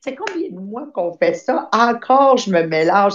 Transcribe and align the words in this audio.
c'est 0.00 0.14
combien 0.14 0.48
de 0.50 0.58
mois 0.58 0.86
qu'on 0.94 1.12
fait 1.14 1.34
ça? 1.34 1.68
Encore, 1.72 2.36
je 2.36 2.50
me 2.50 2.62
mélange. 2.62 3.14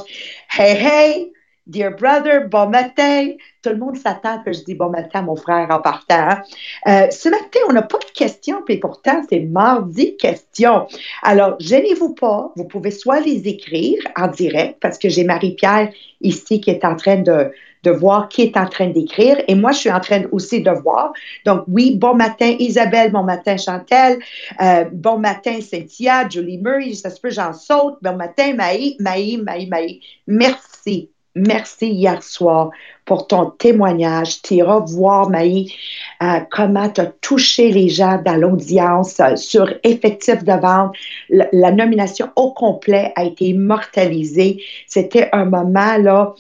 Hey, 0.57 0.75
hey, 0.75 1.33
dear 1.65 1.95
brother, 1.95 2.47
bon 2.49 2.69
matin. 2.69 3.31
Tout 3.61 3.69
le 3.69 3.77
monde 3.77 3.97
s'attend 3.97 4.43
que 4.43 4.51
je 4.51 4.63
dis 4.63 4.75
bon 4.75 4.89
matin 4.89 5.19
à 5.19 5.21
mon 5.21 5.35
frère 5.35 5.67
en 5.71 5.79
partant. 5.79 6.29
Hein. 6.29 6.41
Euh, 6.87 7.09
ce 7.09 7.29
matin, 7.29 7.59
on 7.69 7.73
n'a 7.73 7.83
pas 7.83 7.99
de 7.99 8.11
questions, 8.13 8.61
puis 8.65 8.77
pourtant, 8.77 9.21
c'est 9.29 9.39
mardi 9.39 10.17
question. 10.17 10.87
Alors, 11.21 11.55
gênez-vous 11.59 12.13
pas. 12.13 12.51
Vous 12.55 12.65
pouvez 12.65 12.91
soit 12.91 13.21
les 13.21 13.47
écrire 13.47 13.99
en 14.17 14.27
direct, 14.27 14.79
parce 14.81 14.97
que 14.97 15.09
j'ai 15.09 15.23
Marie-Pierre 15.23 15.91
ici 16.21 16.59
qui 16.59 16.69
est 16.69 16.83
en 16.83 16.95
train 16.95 17.17
de, 17.17 17.51
de 17.83 17.91
voir 17.91 18.29
qui 18.29 18.41
est 18.43 18.57
en 18.57 18.65
train 18.65 18.87
d'écrire. 18.87 19.37
Et 19.47 19.55
moi, 19.55 19.71
je 19.71 19.79
suis 19.79 19.91
en 19.91 19.99
train 19.99 20.23
aussi 20.31 20.61
de 20.61 20.71
voir. 20.71 21.13
Donc, 21.45 21.63
oui, 21.67 21.95
bon 21.97 22.15
matin 22.15 22.55
Isabelle, 22.59 23.11
bon 23.11 23.23
matin 23.23 23.57
Chantal, 23.57 24.19
euh, 24.61 24.85
bon 24.91 25.19
matin 25.19 25.59
Cynthia, 25.61 26.27
Julie 26.29 26.57
Murray, 26.57 26.93
ça 26.93 27.09
se 27.09 27.19
peut, 27.19 27.29
j'en 27.29 27.53
saute. 27.53 27.97
Bon 28.01 28.15
matin 28.15 28.53
Maï, 28.55 28.95
Maï, 28.99 29.37
Maï, 29.37 29.67
Maï. 29.67 29.99
Merci. 30.27 31.09
Merci 31.35 31.87
hier 31.87 32.21
soir 32.21 32.69
pour 33.05 33.25
ton 33.25 33.49
témoignage. 33.49 34.43
Tu 34.43 34.55
iras 34.55 34.81
voir, 34.85 35.31
Maï, 35.31 35.73
euh, 36.21 36.39
comment 36.51 36.89
tu 36.89 37.01
touché 37.21 37.71
les 37.71 37.89
gens 37.89 38.21
dans 38.23 38.35
l'audience 38.35 39.19
euh, 39.19 39.35
sur 39.35 39.73
effectif 39.83 40.43
de 40.43 40.53
vente. 40.53 40.95
la 41.29 41.71
nomination 41.71 42.29
au 42.35 42.53
complet 42.53 43.11
a 43.15 43.23
été 43.23 43.45
immortalisée. 43.45 44.63
C'était 44.85 45.29
un 45.33 45.45
moment, 45.45 45.97
là, 45.97 46.35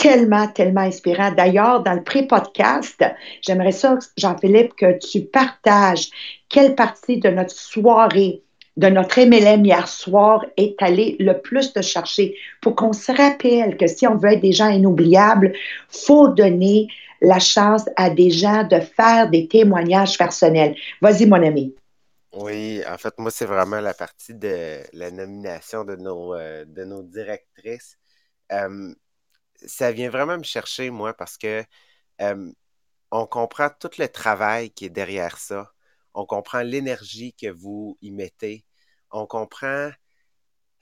tellement, 0.00 0.48
tellement 0.48 0.80
inspirant. 0.80 1.30
D'ailleurs, 1.30 1.82
dans 1.82 1.92
le 1.92 2.02
pré-podcast, 2.02 3.04
j'aimerais 3.42 3.72
ça, 3.72 3.98
Jean-Philippe, 4.16 4.74
que 4.74 4.98
tu 4.98 5.20
partages 5.20 6.08
quelle 6.48 6.74
partie 6.74 7.18
de 7.18 7.28
notre 7.28 7.54
soirée, 7.54 8.42
de 8.78 8.88
notre 8.88 9.20
MLM 9.20 9.62
hier 9.62 9.86
soir 9.86 10.44
est 10.56 10.74
allée 10.82 11.16
le 11.20 11.38
plus 11.38 11.74
te 11.74 11.82
chercher 11.82 12.34
pour 12.62 12.74
qu'on 12.76 12.94
se 12.94 13.12
rappelle 13.12 13.76
que 13.76 13.86
si 13.86 14.06
on 14.06 14.16
veut 14.16 14.32
être 14.32 14.40
des 14.40 14.52
gens 14.52 14.70
inoubliables, 14.70 15.52
faut 15.90 16.28
donner 16.28 16.88
la 17.20 17.38
chance 17.38 17.84
à 17.96 18.08
des 18.08 18.30
gens 18.30 18.64
de 18.64 18.80
faire 18.80 19.28
des 19.28 19.48
témoignages 19.48 20.16
personnels. 20.16 20.76
Vas-y, 21.02 21.26
mon 21.26 21.46
ami. 21.46 21.74
Oui, 22.32 22.80
en 22.88 22.96
fait, 22.96 23.12
moi, 23.18 23.30
c'est 23.30 23.44
vraiment 23.44 23.80
la 23.80 23.92
partie 23.92 24.32
de 24.32 24.78
la 24.94 25.10
nomination 25.10 25.84
de 25.84 25.96
nos, 25.96 26.34
euh, 26.34 26.64
directrices. 27.02 27.98
Euh, 28.52 28.94
ça 29.66 29.92
vient 29.92 30.10
vraiment 30.10 30.38
me 30.38 30.42
chercher, 30.44 30.90
moi, 30.90 31.14
parce 31.14 31.36
que 31.38 31.64
on 33.10 33.26
comprend 33.26 33.70
tout 33.70 33.90
le 33.98 34.08
travail 34.08 34.70
qui 34.70 34.84
est 34.86 34.90
derrière 34.90 35.38
ça. 35.38 35.72
On 36.14 36.26
comprend 36.26 36.60
l'énergie 36.62 37.34
que 37.34 37.48
vous 37.50 37.98
y 38.02 38.10
mettez. 38.10 38.64
On 39.10 39.26
comprend 39.26 39.90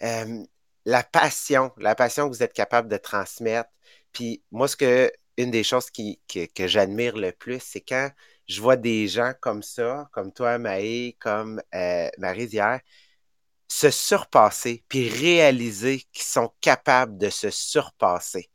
la 0.01 1.03
passion, 1.05 1.73
la 1.79 1.95
passion 1.95 2.29
que 2.29 2.35
vous 2.35 2.43
êtes 2.43 2.53
capable 2.53 2.89
de 2.89 2.97
transmettre. 2.97 3.71
Puis 4.13 4.43
moi, 4.51 4.69
ce 4.69 4.77
que 4.77 5.13
une 5.37 5.51
des 5.51 5.65
choses 5.65 5.91
qui, 5.91 6.21
que 6.29 6.67
j'admire 6.67 7.17
le 7.17 7.33
plus, 7.33 7.61
c'est 7.63 7.81
quand 7.81 8.11
je 8.49 8.61
vois 8.61 8.77
des 8.77 9.07
gens 9.09 9.33
comme 9.41 9.63
ça, 9.63 10.09
comme 10.13 10.33
toi, 10.33 10.59
Maë, 10.59 11.17
comme 11.21 11.63
euh, 11.75 12.09
Marie 12.19 12.47
hier, 12.47 12.81
se 13.69 13.91
surpasser, 13.91 14.85
puis 14.89 15.09
réaliser 15.09 16.03
qu'ils 16.13 16.25
sont 16.25 16.53
capables 16.61 17.19
de 17.19 17.31
se 17.31 17.51
surpasser. 17.51 18.51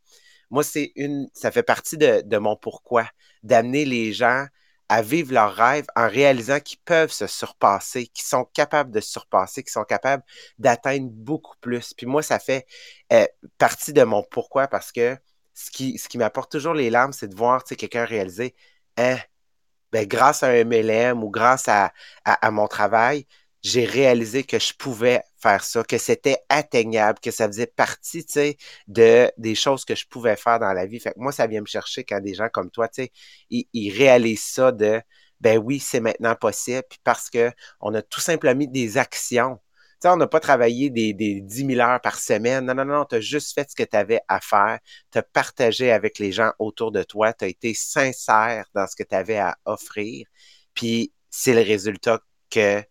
Moi, 0.54 0.64
c'est 0.64 0.92
une, 0.96 1.28
ça 1.34 1.50
fait 1.52 1.64
partie 1.64 1.98
de, 1.98 2.38
mon 2.38 2.56
pourquoi, 2.56 3.10
d'amener 3.42 3.86
les 3.86 4.14
gens 4.14 4.46
à 4.88 5.02
vivre 5.02 5.34
leurs 5.34 5.56
rêves 5.56 5.88
en 5.96 6.08
réalisant 6.08 6.60
qu'ils 6.60 6.78
peuvent 6.86 7.12
se 7.12 7.26
surpasser, 7.26 8.06
qu'ils 8.06 8.26
sont 8.26 8.46
capables 8.46 8.92
de 8.92 9.00
se 9.00 9.10
surpasser, 9.12 9.64
qu'ils 9.64 9.72
sont 9.72 9.84
capables 9.84 10.22
d'atteindre 10.60 11.10
beaucoup 11.10 11.56
plus. 11.60 11.96
Puis 11.96 12.06
moi, 12.06 12.22
ça 12.22 12.38
fait 12.38 12.68
euh, 13.12 13.26
partie 13.58 13.94
de 13.94 14.04
mon 14.04 14.22
pourquoi 14.22 14.68
parce 14.68 14.92
que 14.92 15.18
ce 15.56 15.72
qui, 15.72 15.98
ce 15.98 16.16
m'apporte 16.20 16.52
toujours 16.52 16.76
les 16.76 16.92
larmes, 16.92 17.14
c'est 17.14 17.30
de 17.30 17.36
voir 17.36 17.64
quelqu'un 17.64 18.06
réaliser, 18.06 18.54
hein, 18.98 19.18
ben, 19.92 20.06
grâce 20.08 20.44
à 20.44 20.50
un 20.50 20.64
MLM 20.66 21.24
ou 21.24 21.32
grâce 21.32 21.68
à 21.68 21.92
mon 22.52 22.68
travail, 22.68 23.26
j'ai 23.64 23.86
réalisé 23.86 24.44
que 24.44 24.60
je 24.60 24.74
pouvais 24.74 25.22
faire 25.42 25.64
ça, 25.64 25.84
que 25.84 25.98
c'était 25.98 26.38
atteignable, 26.50 27.20
que 27.20 27.32
ça 27.32 27.48
faisait 27.48 27.68
partie, 27.68 28.26
tu 28.26 28.34
sais, 28.34 28.58
de, 28.88 29.32
des 29.38 29.56
choses 29.56 29.86
que 29.86 29.96
je 29.96 30.06
pouvais 30.06 30.36
faire 30.36 30.60
dans 30.60 30.74
la 30.74 30.86
vie. 30.86 31.00
Fait 31.00 31.14
que 31.14 31.20
moi, 31.20 31.32
ça 31.32 31.48
vient 31.48 31.62
me 31.62 31.66
chercher 31.66 32.04
quand 32.04 32.20
des 32.20 32.34
gens 32.34 32.50
comme 32.52 32.70
toi, 32.70 32.88
tu 32.90 33.04
sais, 33.04 33.12
ils, 33.50 33.92
réalisent 33.92 34.44
ça 34.44 34.72
de, 34.74 35.02
ben 35.40 35.58
oui, 35.58 35.80
c'est 35.80 36.02
maintenant 36.02 36.36
possible, 36.36 36.84
puis 36.90 37.00
parce 37.04 37.30
que 37.30 37.52
on 37.80 37.94
a 37.94 38.02
tout 38.02 38.22
simplement 38.22 38.56
mis 38.56 38.68
des 38.68 38.98
actions. 38.98 39.58
Tu 40.02 40.08
sais, 40.08 40.10
on 40.10 40.18
n'a 40.18 40.28
pas 40.28 40.40
travaillé 40.42 40.90
des, 40.90 41.14
des 41.14 41.42
10 41.42 41.68
000 41.68 41.80
heures 41.80 42.02
par 42.02 42.20
semaine. 42.20 42.66
Non, 42.66 42.76
non, 42.76 42.86
non, 42.86 43.06
tu 43.06 43.16
as 43.16 43.22
juste 43.22 43.54
fait 43.54 43.70
ce 43.70 43.76
que 43.76 43.84
tu 43.84 43.96
avais 43.96 44.20
à 44.28 44.42
faire. 44.42 44.80
Tu 45.12 45.18
as 45.20 45.24
partagé 45.24 45.92
avec 45.92 46.20
les 46.20 46.32
gens 46.34 46.52
autour 46.60 46.92
de 46.92 47.04
toi. 47.04 47.34
Tu 47.34 47.46
as 47.46 47.48
été 47.48 47.74
sincère 47.74 48.66
dans 48.76 48.88
ce 48.88 48.96
que 48.96 49.04
tu 49.04 49.16
avais 49.16 49.38
à 49.38 49.58
offrir. 49.66 50.28
Puis 50.74 51.14
c'est 51.30 51.54
le 51.54 51.62
résultat 51.62 52.20
que 52.50 52.84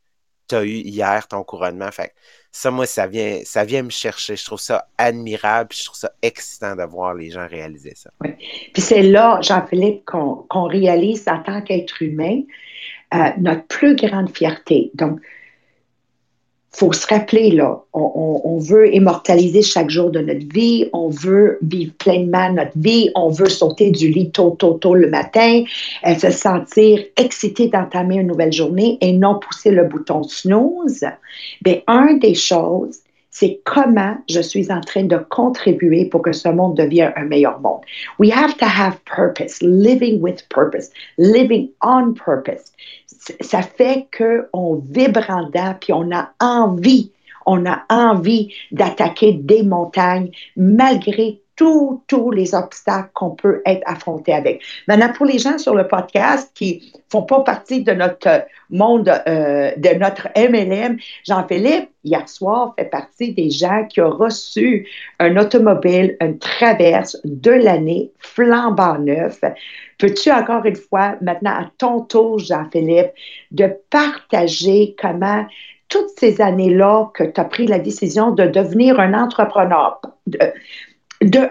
tu 0.60 0.66
eu 0.66 0.82
hier, 0.84 1.26
ton 1.28 1.42
couronnement. 1.42 1.90
Fait 1.90 2.12
ça, 2.50 2.70
moi, 2.70 2.86
ça 2.86 3.06
vient, 3.06 3.40
ça 3.44 3.64
vient 3.64 3.82
me 3.82 3.90
chercher. 3.90 4.36
Je 4.36 4.44
trouve 4.44 4.60
ça 4.60 4.86
admirable, 4.98 5.70
je 5.74 5.84
trouve 5.84 5.98
ça 5.98 6.12
excitant 6.20 6.76
de 6.76 6.82
voir 6.82 7.14
les 7.14 7.30
gens 7.30 7.46
réaliser 7.48 7.94
ça. 7.94 8.10
Oui. 8.20 8.30
Puis 8.72 8.82
c'est 8.82 9.02
là, 9.02 9.38
Jean-Philippe, 9.40 10.04
qu'on 10.04 10.66
réalise 10.66 11.26
en 11.28 11.42
tant 11.42 11.62
qu'être 11.62 12.02
humain 12.02 12.42
euh, 13.14 13.30
notre 13.38 13.66
plus 13.66 13.96
grande 13.96 14.30
fierté. 14.30 14.90
Donc, 14.94 15.20
faut 16.74 16.92
se 16.92 17.06
rappeler, 17.06 17.50
là, 17.50 17.82
on, 17.92 18.58
veut 18.58 18.94
immortaliser 18.94 19.62
chaque 19.62 19.90
jour 19.90 20.10
de 20.10 20.20
notre 20.20 20.46
vie, 20.52 20.88
on 20.92 21.08
veut 21.08 21.58
vivre 21.62 21.92
pleinement 21.98 22.50
notre 22.52 22.72
vie, 22.76 23.10
on 23.14 23.28
veut 23.28 23.48
sauter 23.48 23.90
du 23.90 24.08
lit 24.08 24.30
tôt, 24.30 24.56
tôt, 24.58 24.74
tôt 24.74 24.94
le 24.94 25.10
matin, 25.10 25.64
euh, 26.06 26.14
se 26.14 26.30
sentir 26.30 27.00
excité 27.16 27.68
d'entamer 27.68 28.16
une 28.16 28.28
nouvelle 28.28 28.52
journée 28.52 28.98
et 29.00 29.12
non 29.12 29.38
pousser 29.38 29.70
le 29.70 29.84
bouton 29.84 30.22
snooze. 30.22 31.04
Bien, 31.60 31.80
un 31.88 32.14
des 32.14 32.34
choses, 32.34 33.00
c'est 33.30 33.60
comment 33.64 34.16
je 34.28 34.40
suis 34.40 34.70
en 34.70 34.80
train 34.80 35.04
de 35.04 35.16
contribuer 35.16 36.04
pour 36.04 36.22
que 36.22 36.32
ce 36.32 36.48
monde 36.48 36.76
devienne 36.76 37.12
un 37.16 37.24
meilleur 37.24 37.60
monde. 37.60 37.80
We 38.18 38.30
have 38.30 38.56
to 38.58 38.66
have 38.66 38.98
purpose, 39.04 39.60
living 39.62 40.20
with 40.20 40.48
purpose, 40.48 40.90
living 41.18 41.70
on 41.82 42.14
purpose. 42.14 42.71
Ça 43.40 43.62
fait 43.62 44.08
qu'on 44.16 44.76
vibre 44.76 45.24
en 45.28 45.46
dedans, 45.46 45.74
puis 45.80 45.92
on 45.92 46.10
a 46.12 46.32
envie, 46.40 47.12
on 47.46 47.66
a 47.66 47.84
envie 47.88 48.52
d'attaquer 48.72 49.32
des 49.32 49.62
montagnes 49.62 50.30
malgré 50.56 51.40
tous, 52.06 52.30
les 52.30 52.54
obstacles 52.54 53.10
qu'on 53.14 53.30
peut 53.30 53.62
être 53.66 53.82
affronté 53.86 54.32
avec. 54.32 54.62
Maintenant, 54.88 55.12
pour 55.12 55.26
les 55.26 55.38
gens 55.38 55.58
sur 55.58 55.74
le 55.74 55.86
podcast 55.86 56.50
qui 56.54 56.92
font 57.10 57.22
pas 57.22 57.40
partie 57.40 57.82
de 57.82 57.92
notre 57.92 58.46
monde, 58.70 59.08
euh, 59.26 59.70
de 59.76 59.98
notre 59.98 60.28
MLM, 60.36 60.98
Jean-Philippe, 61.24 61.90
hier 62.04 62.28
soir, 62.28 62.74
fait 62.78 62.86
partie 62.86 63.32
des 63.32 63.50
gens 63.50 63.86
qui 63.88 64.00
ont 64.00 64.10
reçu 64.10 64.88
un 65.18 65.36
automobile, 65.36 66.16
une 66.20 66.38
traverse 66.38 67.16
de 67.24 67.50
l'année 67.50 68.10
flambant 68.18 68.98
neuf. 68.98 69.40
Peux-tu 69.98 70.30
encore 70.32 70.64
une 70.64 70.76
fois, 70.76 71.16
maintenant 71.20 71.52
à 71.52 71.70
ton 71.78 72.00
tour, 72.00 72.38
Jean-Philippe, 72.38 73.12
de 73.50 73.72
partager 73.90 74.96
comment 75.00 75.46
toutes 75.88 76.18
ces 76.18 76.40
années-là 76.40 77.10
que 77.14 77.24
tu 77.24 77.38
as 77.38 77.44
pris 77.44 77.66
la 77.66 77.78
décision 77.78 78.30
de 78.30 78.46
devenir 78.46 78.98
un 78.98 79.12
entrepreneur, 79.12 80.00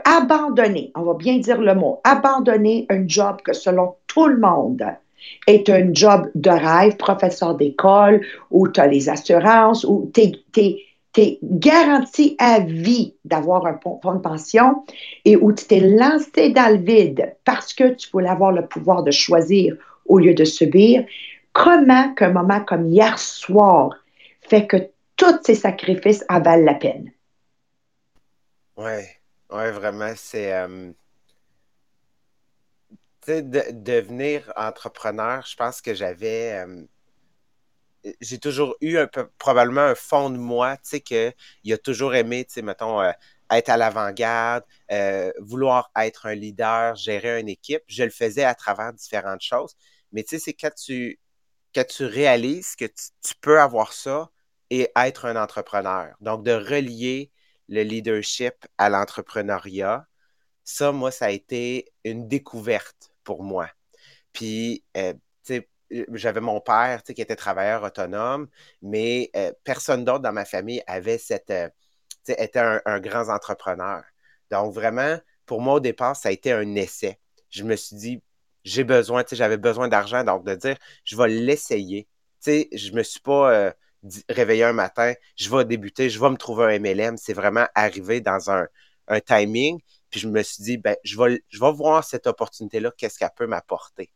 abandonner, 0.06 0.92
on 0.96 1.04
va 1.04 1.14
bien 1.14 1.38
dire 1.38 1.62
le 1.62 1.76
mot, 1.76 2.00
abandonner 2.04 2.86
un 2.90 3.08
job 3.08 3.42
que 3.44 3.54
selon 3.54 3.96
tout 4.08 4.28
le 4.28 4.40
monde 4.40 4.84
est 5.48 5.70
un 5.70 5.94
job 5.94 6.30
de 6.36 6.50
rêve, 6.50 6.98
professeur 6.98 7.56
d'école, 7.56 8.26
où 8.50 8.68
tu 8.68 8.80
as 8.80 8.88
les 8.88 9.10
assurances, 9.10 9.84
où 9.84 10.12
tu 10.14 10.22
es, 10.58 11.40
garanti 11.44 12.36
à 12.40 12.60
vie 12.60 13.16
d'avoir 13.26 13.66
un 13.66 13.78
fonds 13.84 14.14
de 14.14 14.20
pension 14.20 14.84
et 15.26 15.36
où 15.36 15.52
tu 15.52 15.66
t'es 15.66 15.82
lancé 15.82 16.52
dans 16.52 16.72
le 16.74 16.82
vide 16.82 17.36
parce 17.44 17.74
que 17.74 17.94
tu 17.96 18.10
voulais 18.12 18.30
avoir 18.30 18.54
le 18.54 18.66
pouvoir 18.66 19.04
de 19.04 19.12
choisir 19.12 19.76
au 20.06 20.20
lieu 20.20 20.34
de 20.34 20.46
subir, 20.46 21.06
comment 21.52 22.14
qu'un 22.14 22.32
moment 22.32 22.62
comme 22.62 22.88
hier 22.88 23.20
soir 23.20 23.94
fait 24.42 24.68
que 24.68 24.78
tous 25.18 25.38
ces 25.44 25.56
sacrifices 25.56 26.24
en 26.30 26.42
valent 26.42 26.66
la 26.66 26.76
peine? 26.76 27.12
Ouais. 28.78 29.21
Oui, 29.52 29.70
vraiment, 29.72 30.14
c'est. 30.16 30.54
Euh, 30.54 30.92
tu 33.22 33.32
sais, 33.34 33.42
de, 33.44 33.64
devenir 33.72 34.52
entrepreneur, 34.56 35.46
je 35.46 35.56
pense 35.56 35.82
que 35.82 35.94
j'avais. 35.94 36.64
Euh, 36.66 36.86
j'ai 38.22 38.40
toujours 38.40 38.76
eu 38.82 38.98
un 38.98 39.08
peu, 39.08 39.30
probablement 39.38 39.82
un 39.82 39.96
fond 39.96 40.30
de 40.30 40.38
moi, 40.38 40.78
tu 40.78 40.90
sais, 40.90 41.02
qu'il 41.02 41.74
a 41.74 41.78
toujours 41.78 42.16
aimé, 42.16 42.46
tu 42.46 42.54
sais, 42.54 42.62
mettons, 42.64 43.02
euh, 43.02 43.12
être 43.52 43.70
à 43.70 43.78
l'avant-garde, 43.78 44.64
vouloir 45.40 45.92
être 45.98 46.26
un 46.28 46.36
leader, 46.36 46.96
gérer 46.96 47.40
une 47.40 47.50
équipe. 47.50 47.84
Je 47.88 48.04
le 48.04 48.10
faisais 48.10 48.44
à 48.46 48.56
travers 48.56 48.94
différentes 48.94 49.42
choses. 49.42 49.76
Mais 50.14 50.24
tu 50.24 50.30
sais, 50.32 50.40
c'est 50.40 50.54
quand 50.54 50.74
tu, 50.74 51.20
quand 51.76 51.86
tu 51.88 52.06
réalises 52.06 52.76
que 52.76 52.86
tu 52.86 53.36
peux 53.42 53.60
avoir 53.60 53.94
ça 53.94 54.30
et 54.70 54.90
être 54.96 55.26
un 55.26 55.36
entrepreneur. 55.36 56.16
Donc, 56.22 56.44
de 56.44 56.54
relier 56.54 57.32
le 57.72 57.84
leadership 57.84 58.54
à 58.78 58.90
l'entrepreneuriat, 58.90 60.06
ça, 60.64 60.92
moi, 60.92 61.10
ça 61.10 61.26
a 61.26 61.30
été 61.32 61.92
une 62.04 62.28
découverte 62.28 63.14
pour 63.24 63.44
moi. 63.44 63.70
Puis, 64.34 64.84
euh, 64.98 65.14
tu 65.14 65.20
sais, 65.56 65.70
j'avais 66.14 66.42
mon 66.42 66.62
père 66.62 67.02
qui 67.04 67.22
était 67.22 67.36
travailleur 67.36 67.84
autonome, 67.84 68.50
mais 68.82 69.32
euh, 69.36 69.54
personne 69.64 70.06
d'autre 70.06 70.20
dans 70.20 70.34
ma 70.34 70.46
famille 70.46 70.84
avait 70.86 71.18
cette, 71.18 71.50
euh, 71.50 71.70
était 72.28 72.60
un, 72.60 72.82
un, 72.86 73.00
grand 73.00 73.30
entrepreneur. 73.30 74.04
Donc, 74.52 74.74
vraiment, 74.74 75.18
pour 75.46 75.62
moi, 75.62 75.76
au 75.76 75.80
départ, 75.80 76.16
ça 76.16 76.30
a 76.30 76.32
été 76.34 76.52
un 76.52 76.76
essai. 76.76 77.20
Je 77.50 77.64
me 77.64 77.76
suis 77.78 77.96
dit, 77.96 78.24
j'ai 78.66 78.84
besoin, 78.84 79.24
j'avais 79.32 79.58
besoin 79.58 79.88
d'argent, 79.88 80.24
donc 80.26 80.46
de 80.46 80.56
dire, 80.56 80.78
je 81.06 81.16
vais 81.16 81.30
l'essayer. 81.30 82.08
Tu 82.44 82.52
sais, 82.52 82.70
je 82.74 82.92
me 82.92 83.04
suis 83.04 83.22
pas 83.22 83.74
réveiller 84.30 84.64
un 84.64 84.74
matin, 84.74 85.14
je 85.36 85.50
vais 85.50 85.66
débuter, 85.66 86.10
je 86.10 86.20
vais 86.20 86.30
me 86.30 86.38
trouver 86.38 86.76
un 86.76 86.80
MLM. 86.80 87.18
C'est 87.18 87.34
vraiment 87.34 87.68
arrivé 87.76 88.22
dans 88.22 88.50
un, 88.52 88.68
timing. 89.26 89.80
Puis 90.10 90.22
je 90.22 90.28
me 90.28 90.42
suis 90.42 90.64
dit, 90.64 90.78
ben, 90.78 90.96
je 91.04 91.18
vais, 91.18 91.42
voir 91.74 92.04
cette 92.04 92.28
opportunité-là, 92.28 92.92
qu'est-ce 92.98 93.20
qu'elle 93.20 93.30
peut 93.36 93.48
m'apporter. 93.48 94.12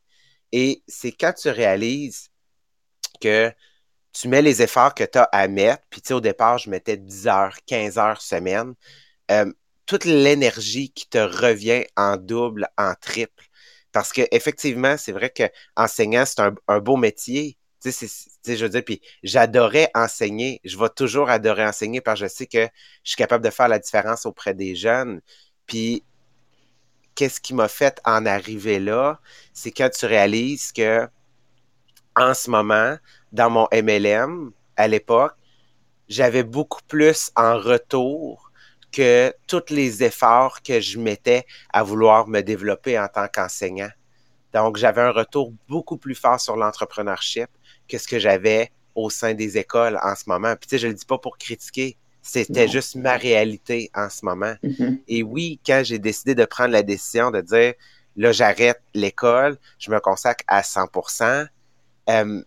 Et 0.51 0.83
c'est 0.87 1.11
quand 1.11 1.33
tu 1.33 1.49
réalises 1.49 2.29
que 3.19 3.51
tu 4.13 4.29
mets 4.29 4.41
les 4.41 4.61
efforts 4.61 4.95
que 4.95 5.03
tu 5.03 5.17
as 5.17 5.23
à 5.23 5.47
mettre, 5.49 5.83
puis 5.89 6.01
tu 6.01 6.09
sais, 6.09 6.13
au 6.13 6.21
départ, 6.21 6.57
je 6.59 6.69
mettais 6.69 6.95
10 6.95 7.27
heures, 7.27 7.57
15 7.65 7.97
heures 7.97 8.21
semaine, 8.21 8.73
euh, 9.31 9.51
toute 9.85 10.05
l'énergie 10.05 10.91
qui 10.91 11.09
te 11.09 11.17
revient 11.17 11.85
en 11.97 12.15
double, 12.15 12.69
en 12.77 12.93
triple. 12.95 13.45
Parce 13.91 14.13
que 14.13 14.21
effectivement, 14.31 14.97
c'est 14.97 15.11
vrai 15.11 15.29
que 15.29 15.43
enseignant, 15.75 16.25
c'est 16.25 16.41
un 16.67 16.79
beau 16.79 16.97
métier, 16.97 17.57
je 17.91 18.63
veux 18.63 18.69
dire, 18.69 18.83
puis 18.83 19.01
j'adorais 19.23 19.89
enseigner. 19.93 20.61
Je 20.63 20.77
vais 20.77 20.89
toujours 20.89 21.29
adorer 21.29 21.65
enseigner 21.65 22.01
parce 22.01 22.19
que 22.19 22.27
je 22.27 22.31
sais 22.31 22.45
que 22.45 22.63
je 23.03 23.09
suis 23.09 23.17
capable 23.17 23.43
de 23.43 23.49
faire 23.49 23.67
la 23.67 23.79
différence 23.79 24.25
auprès 24.25 24.53
des 24.53 24.75
jeunes. 24.75 25.21
Puis, 25.67 26.03
qu'est-ce 27.15 27.39
qui 27.39 27.53
m'a 27.53 27.67
fait 27.67 27.99
en 28.05 28.25
arriver 28.25 28.79
là? 28.79 29.19
C'est 29.53 29.71
quand 29.71 29.89
tu 29.89 30.05
réalises 30.05 30.71
que, 30.71 31.07
en 32.15 32.33
ce 32.33 32.49
moment, 32.49 32.97
dans 33.31 33.49
mon 33.49 33.67
MLM, 33.71 34.51
à 34.77 34.87
l'époque, 34.87 35.35
j'avais 36.07 36.43
beaucoup 36.43 36.81
plus 36.87 37.31
en 37.35 37.57
retour 37.57 38.51
que 38.91 39.33
tous 39.47 39.69
les 39.69 40.03
efforts 40.03 40.61
que 40.61 40.79
je 40.79 40.99
mettais 40.99 41.45
à 41.73 41.83
vouloir 41.83 42.27
me 42.27 42.41
développer 42.41 42.97
en 42.97 43.07
tant 43.07 43.27
qu'enseignant. 43.27 43.89
Donc, 44.53 44.77
j'avais 44.77 45.01
un 45.01 45.11
retour 45.11 45.51
beaucoup 45.67 45.97
plus 45.97 46.15
fort 46.15 46.39
sur 46.39 46.55
l'entrepreneurship 46.55 47.49
que 47.87 47.97
ce 47.97 48.07
que 48.07 48.19
j'avais 48.19 48.71
au 48.95 49.09
sein 49.09 49.33
des 49.33 49.57
écoles 49.57 49.99
en 50.01 50.15
ce 50.15 50.23
moment. 50.27 50.55
Puis 50.55 50.67
tu 50.67 50.75
sais, 50.75 50.77
je 50.79 50.87
le 50.87 50.93
dis 50.93 51.05
pas 51.05 51.17
pour 51.17 51.37
critiquer, 51.37 51.97
c'était 52.21 52.67
juste 52.67 52.95
ma 52.95 53.17
réalité 53.17 53.91
en 53.93 54.09
ce 54.09 54.25
moment. 54.25 54.55
Mm-hmm. 54.63 55.01
Et 55.07 55.21
oui, 55.21 55.59
quand 55.65 55.81
j'ai 55.83 55.99
décidé 55.99 56.33
de 56.33 56.45
prendre 56.45 56.71
la 56.71 56.81
décision 56.81 57.29
de 57.29 57.41
dire, 57.41 57.73
là, 58.15 58.31
j'arrête 58.31 58.81
l'école, 58.93 59.57
je 59.77 59.91
me 59.91 59.99
consacre 59.99 60.43
à 60.47 60.61
100%, 60.61 61.47
euh, 62.09 62.41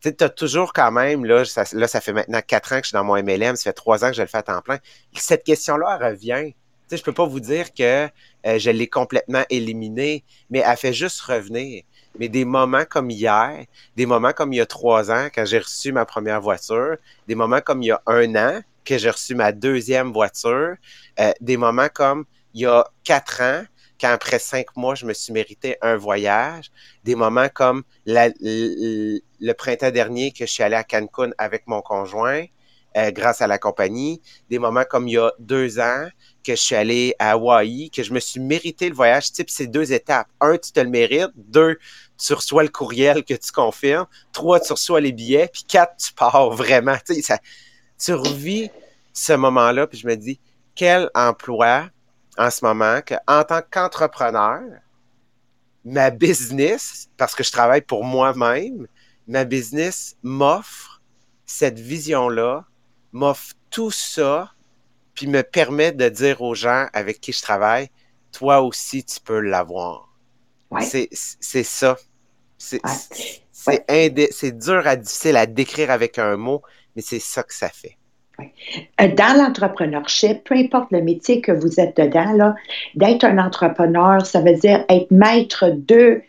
tu 0.00 0.12
as 0.20 0.28
toujours 0.28 0.72
quand 0.72 0.92
même, 0.92 1.24
là 1.24 1.44
ça, 1.44 1.64
là, 1.72 1.88
ça 1.88 2.00
fait 2.00 2.12
maintenant 2.12 2.40
quatre 2.46 2.72
ans 2.72 2.78
que 2.78 2.84
je 2.84 2.88
suis 2.88 2.94
dans 2.94 3.04
mon 3.04 3.16
MLM, 3.22 3.56
ça 3.56 3.64
fait 3.64 3.72
trois 3.72 4.04
ans 4.04 4.08
que 4.08 4.16
je 4.16 4.22
le 4.22 4.28
fais 4.28 4.38
à 4.38 4.42
temps 4.42 4.60
plein. 4.60 4.78
Cette 5.14 5.44
question-là 5.44 5.96
revient. 5.96 6.52
Tu 6.52 6.54
sais, 6.88 6.96
je 6.98 7.02
peux 7.02 7.14
pas 7.14 7.24
vous 7.24 7.40
dire 7.40 7.72
que 7.72 8.08
euh, 8.46 8.58
je 8.58 8.70
l'ai 8.70 8.88
complètement 8.88 9.44
éliminée, 9.48 10.24
mais 10.50 10.62
elle 10.66 10.76
fait 10.76 10.92
juste 10.92 11.20
revenir 11.22 11.82
mais 12.18 12.28
des 12.28 12.44
moments 12.44 12.84
comme 12.88 13.10
hier, 13.10 13.64
des 13.96 14.06
moments 14.06 14.32
comme 14.32 14.52
il 14.52 14.56
y 14.56 14.60
a 14.60 14.66
trois 14.66 15.10
ans 15.10 15.28
quand 15.34 15.44
j'ai 15.44 15.58
reçu 15.58 15.92
ma 15.92 16.04
première 16.04 16.40
voiture, 16.40 16.96
des 17.26 17.34
moments 17.34 17.60
comme 17.60 17.82
il 17.82 17.86
y 17.86 17.90
a 17.90 18.02
un 18.06 18.34
an 18.36 18.60
que 18.84 18.98
j'ai 18.98 19.10
reçu 19.10 19.34
ma 19.34 19.52
deuxième 19.52 20.12
voiture, 20.12 20.76
euh, 21.20 21.32
des 21.40 21.56
moments 21.56 21.88
comme 21.92 22.24
il 22.52 22.62
y 22.62 22.66
a 22.66 22.84
quatre 23.02 23.42
ans 23.42 23.64
quand 24.00 24.10
après 24.10 24.38
cinq 24.38 24.76
mois, 24.76 24.94
je 24.94 25.06
me 25.06 25.12
suis 25.12 25.32
mérité 25.32 25.76
un 25.80 25.96
voyage, 25.96 26.70
des 27.04 27.14
moments 27.14 27.48
comme 27.52 27.84
le, 28.06 29.52
printemps 29.52 29.90
dernier 29.90 30.32
que 30.32 30.46
je 30.46 30.50
suis 30.50 30.62
allé 30.62 30.76
à 30.76 30.84
Cancun 30.84 31.30
avec 31.38 31.66
mon 31.66 31.80
conjoint, 31.80 32.44
euh, 32.96 33.10
grâce 33.10 33.40
à 33.40 33.46
la 33.46 33.58
compagnie, 33.58 34.20
des 34.50 34.58
moments 34.58 34.84
comme 34.84 35.08
il 35.08 35.14
y 35.14 35.18
a 35.18 35.32
deux 35.38 35.78
ans 35.78 36.08
que 36.44 36.54
je 36.54 36.60
suis 36.60 36.74
allé 36.74 37.14
à 37.18 37.32
Hawaï, 37.32 37.90
que 37.90 38.02
je 38.02 38.12
me 38.12 38.20
suis 38.20 38.40
mérité 38.40 38.88
le 38.88 38.94
voyage, 38.94 39.32
type 39.32 39.50
ces 39.50 39.66
deux 39.66 39.92
étapes. 39.92 40.28
Un, 40.40 40.56
tu 40.58 40.70
te 40.70 40.80
le 40.80 40.88
mérites. 40.88 41.32
Deux, 41.34 41.78
tu 42.18 42.32
reçois 42.34 42.62
le 42.62 42.68
courriel 42.68 43.24
que 43.24 43.34
tu 43.34 43.50
confirmes. 43.50 44.06
Trois, 44.32 44.60
tu 44.60 44.72
reçois 44.72 45.00
les 45.00 45.12
billets. 45.12 45.48
Puis 45.52 45.64
quatre, 45.64 45.96
tu 45.96 46.12
pars 46.12 46.50
vraiment. 46.50 46.96
Tu, 47.06 47.14
sais, 47.14 47.22
ça, 47.22 47.38
tu 47.98 48.12
revis 48.12 48.70
ce 49.12 49.32
moment-là, 49.32 49.86
puis 49.86 49.98
je 49.98 50.06
me 50.06 50.16
dis, 50.16 50.38
quel 50.74 51.10
emploi 51.14 51.88
en 52.36 52.50
ce 52.50 52.64
moment 52.64 53.00
que, 53.00 53.14
en 53.26 53.44
tant 53.44 53.60
qu'entrepreneur, 53.68 54.60
ma 55.84 56.10
business, 56.10 57.08
parce 57.16 57.34
que 57.34 57.44
je 57.44 57.52
travaille 57.52 57.82
pour 57.82 58.04
moi-même, 58.04 58.86
ma 59.28 59.44
business 59.44 60.16
m'offre 60.22 61.00
cette 61.46 61.78
vision-là, 61.78 62.64
m'offre 63.12 63.54
tout 63.70 63.90
ça, 63.90 64.52
puis 65.14 65.26
me 65.26 65.42
permet 65.42 65.92
de 65.92 66.08
dire 66.08 66.42
aux 66.42 66.54
gens 66.54 66.86
avec 66.92 67.20
qui 67.20 67.32
je 67.32 67.42
travaille, 67.42 67.88
toi 68.32 68.62
aussi, 68.62 69.04
tu 69.04 69.20
peux 69.20 69.40
l'avoir. 69.40 70.08
C'est 70.80 71.08
ça. 71.12 71.96
C'est 72.58 72.80
dur 74.58 74.86
à 74.86 74.96
difficile 74.96 75.36
à 75.36 75.46
décrire 75.46 75.90
avec 75.90 76.18
un 76.18 76.36
mot, 76.36 76.62
mais 76.96 77.02
c'est 77.02 77.20
ça 77.20 77.42
que 77.42 77.54
ça 77.54 77.68
fait. 77.68 77.96
Euh, 79.00 79.08
dans 79.14 79.38
l'entrepreneurship, 79.38 80.44
peu 80.44 80.56
importe 80.56 80.90
le 80.90 81.02
métier 81.02 81.40
que 81.40 81.52
vous 81.52 81.78
êtes 81.78 81.96
dedans, 81.96 82.54
d'être 82.96 83.24
un 83.24 83.38
entrepreneur, 83.38 84.26
ça 84.26 84.40
veut 84.40 84.54
dire 84.54 84.84
être 84.88 85.10
maître 85.10 85.70
de 85.70 86.22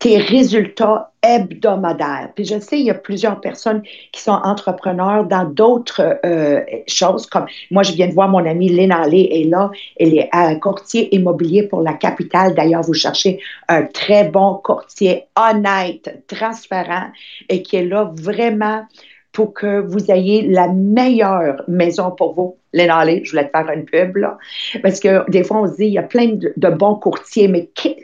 tes 0.00 0.18
résultats 0.18 1.12
hebdomadaires. 1.24 2.30
Puis 2.34 2.44
je 2.44 2.60
sais, 2.60 2.78
il 2.78 2.84
y 2.84 2.90
a 2.90 2.94
plusieurs 2.94 3.40
personnes 3.40 3.82
qui 4.12 4.20
sont 4.20 4.32
entrepreneurs 4.32 5.24
dans 5.24 5.44
d'autres 5.44 6.18
euh, 6.24 6.60
choses, 6.86 7.26
comme 7.26 7.46
moi, 7.70 7.82
je 7.82 7.92
viens 7.92 8.08
de 8.08 8.12
voir 8.12 8.28
mon 8.28 8.44
amie 8.44 8.68
Lynn 8.68 8.92
Allé 8.92 9.28
est 9.32 9.48
là, 9.48 9.70
elle 9.96 10.16
est 10.16 10.28
un 10.32 10.54
courtier 10.56 11.14
immobilier 11.14 11.62
pour 11.64 11.80
la 11.80 11.94
capitale. 11.94 12.54
D'ailleurs, 12.54 12.82
vous 12.82 12.94
cherchez 12.94 13.40
un 13.68 13.84
très 13.84 14.24
bon 14.24 14.60
courtier 14.62 15.24
honnête, 15.36 16.24
transparent 16.28 17.08
et 17.48 17.62
qui 17.62 17.76
est 17.76 17.84
là 17.84 18.12
vraiment 18.14 18.84
pour 19.32 19.52
que 19.52 19.80
vous 19.80 20.10
ayez 20.10 20.42
la 20.42 20.68
meilleure 20.68 21.62
maison 21.66 22.12
pour 22.12 22.34
vous. 22.34 22.56
Allé, 22.76 23.22
je 23.24 23.30
voulais 23.30 23.46
te 23.46 23.50
faire 23.50 23.70
une 23.70 23.84
pub, 23.84 24.16
là, 24.16 24.36
parce 24.82 24.98
que 24.98 25.28
des 25.30 25.44
fois, 25.44 25.58
on 25.62 25.68
se 25.68 25.76
dit, 25.76 25.86
il 25.86 25.92
y 25.92 25.98
a 25.98 26.02
plein 26.02 26.26
de, 26.26 26.52
de 26.56 26.68
bons 26.68 26.96
courtiers, 26.96 27.46
mais 27.46 27.70
qui, 27.74 27.96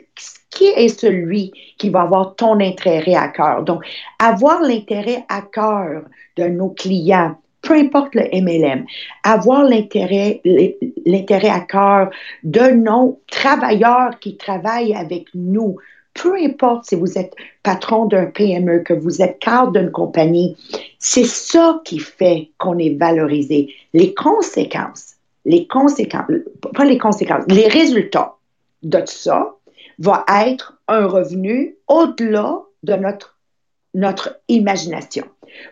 qui 0.51 0.65
est 0.65 0.89
celui 0.89 1.51
qui 1.77 1.89
va 1.89 2.01
avoir 2.01 2.35
ton 2.35 2.59
intérêt 2.59 3.15
à 3.15 3.29
cœur? 3.29 3.63
Donc, 3.63 3.83
avoir 4.19 4.61
l'intérêt 4.61 5.25
à 5.29 5.41
cœur 5.41 6.03
de 6.37 6.43
nos 6.43 6.69
clients, 6.69 7.35
peu 7.61 7.73
importe 7.73 8.15
le 8.15 8.23
MLM, 8.33 8.85
avoir 9.23 9.63
l'intérêt, 9.63 10.41
l'intérêt 11.05 11.49
à 11.49 11.61
cœur 11.61 12.09
de 12.43 12.71
nos 12.71 13.19
travailleurs 13.29 14.19
qui 14.19 14.37
travaillent 14.37 14.95
avec 14.95 15.27
nous, 15.33 15.77
peu 16.13 16.35
importe 16.35 16.85
si 16.85 16.95
vous 16.95 17.17
êtes 17.17 17.33
patron 17.63 18.05
d'un 18.05 18.25
PME, 18.25 18.79
que 18.79 18.93
vous 18.93 19.21
êtes 19.21 19.39
cadre 19.39 19.71
d'une 19.71 19.91
compagnie, 19.91 20.57
c'est 20.99 21.25
ça 21.25 21.81
qui 21.85 21.99
fait 21.99 22.49
qu'on 22.57 22.77
est 22.77 22.97
valorisé. 22.97 23.73
Les 23.93 24.13
conséquences, 24.13 25.15
les 25.45 25.67
conséquences, 25.67 26.25
pas 26.75 26.83
les 26.83 26.97
conséquences, 26.97 27.45
les 27.47 27.67
résultats 27.67 28.35
de 28.83 29.01
ça, 29.05 29.55
va 30.01 30.25
être 30.27 30.79
un 30.87 31.05
revenu 31.05 31.75
au-delà 31.87 32.61
de 32.83 32.95
notre, 32.95 33.37
notre 33.93 34.39
imagination, 34.47 35.25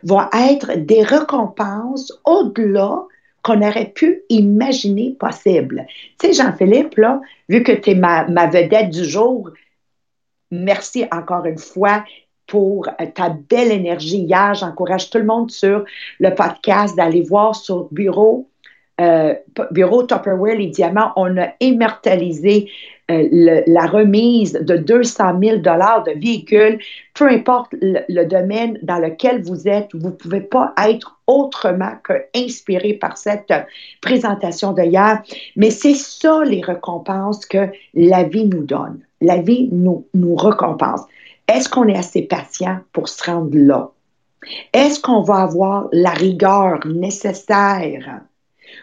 va 0.04 0.30
être 0.34 0.78
des 0.78 1.02
récompenses 1.02 2.14
au-delà 2.26 3.04
qu'on 3.42 3.62
aurait 3.62 3.92
pu 3.96 4.22
imaginer 4.30 5.16
possible. 5.20 5.88
Tu 6.20 6.28
sais, 6.28 6.34
Jean-Philippe, 6.34 6.96
là, 6.98 7.22
vu 7.48 7.64
que 7.64 7.72
tu 7.72 7.92
es 7.92 7.96
ma, 7.96 8.28
ma 8.28 8.48
vedette 8.48 8.92
du 8.92 9.04
jour, 9.04 9.50
merci 10.52 11.06
encore 11.12 11.46
une 11.46 11.58
fois 11.58 12.04
pour 12.46 12.88
ta 13.16 13.30
belle 13.30 13.72
énergie 13.72 14.24
hier. 14.24 14.54
J'encourage 14.54 15.10
tout 15.10 15.20
le 15.20 15.26
monde 15.26 15.50
sur 15.50 15.86
le 16.20 16.36
podcast 16.36 16.96
d'aller 16.96 17.22
voir 17.22 17.56
sur 17.56 17.88
Bureau, 17.92 18.48
euh, 19.00 19.34
Bureau 19.72 20.04
Tupperware 20.04 20.58
Les 20.58 20.68
Diamants. 20.68 21.14
On 21.16 21.38
a 21.38 21.50
immortalisé 21.60 22.70
euh, 23.10 23.62
la 23.66 23.88
remise 23.88 24.54
de 24.54 24.78
200 24.78 25.40
000 25.42 25.58
dollars 25.58 26.04
de 26.04 26.12
véhicules, 26.12 26.80
peu 27.16 27.28
importe 27.28 27.74
le, 27.82 28.26
domaine 28.26 28.78
dans 28.84 29.00
lequel 29.00 29.42
vous 29.42 29.68
êtes, 29.68 29.90
vous 29.94 30.08
ne 30.08 30.14
pouvez 30.14 30.42
pas 30.42 30.74
être 30.78 31.20
autrement 31.26 31.94
que 32.04 32.14
inspiré 32.36 32.94
par 32.94 33.18
cette 33.18 33.52
présentation 34.02 34.74
de 34.74 34.84
hier. 34.84 35.24
Mais 35.56 35.72
c'est 35.72 35.96
ça 35.96 36.44
les 36.44 36.62
récompenses 36.62 37.46
que 37.46 37.70
la 37.96 38.24
vie 38.24 38.46
nous 38.46 38.64
donne. 38.64 39.00
La 39.22 39.38
vie 39.38 39.70
nous, 39.72 40.06
nous 40.14 40.36
récompense. 40.36 41.02
Est-ce 41.48 41.68
qu'on 41.68 41.88
est 41.88 41.98
assez 41.98 42.22
patient 42.22 42.80
pour 42.94 43.10
se 43.10 43.24
rendre 43.24 43.58
là? 43.58 43.90
Est-ce 44.74 45.00
qu'on 45.00 45.22
va 45.22 45.38
avoir 45.38 45.88
la 45.92 46.12
rigueur 46.12 46.86
nécessaire? 46.86 48.22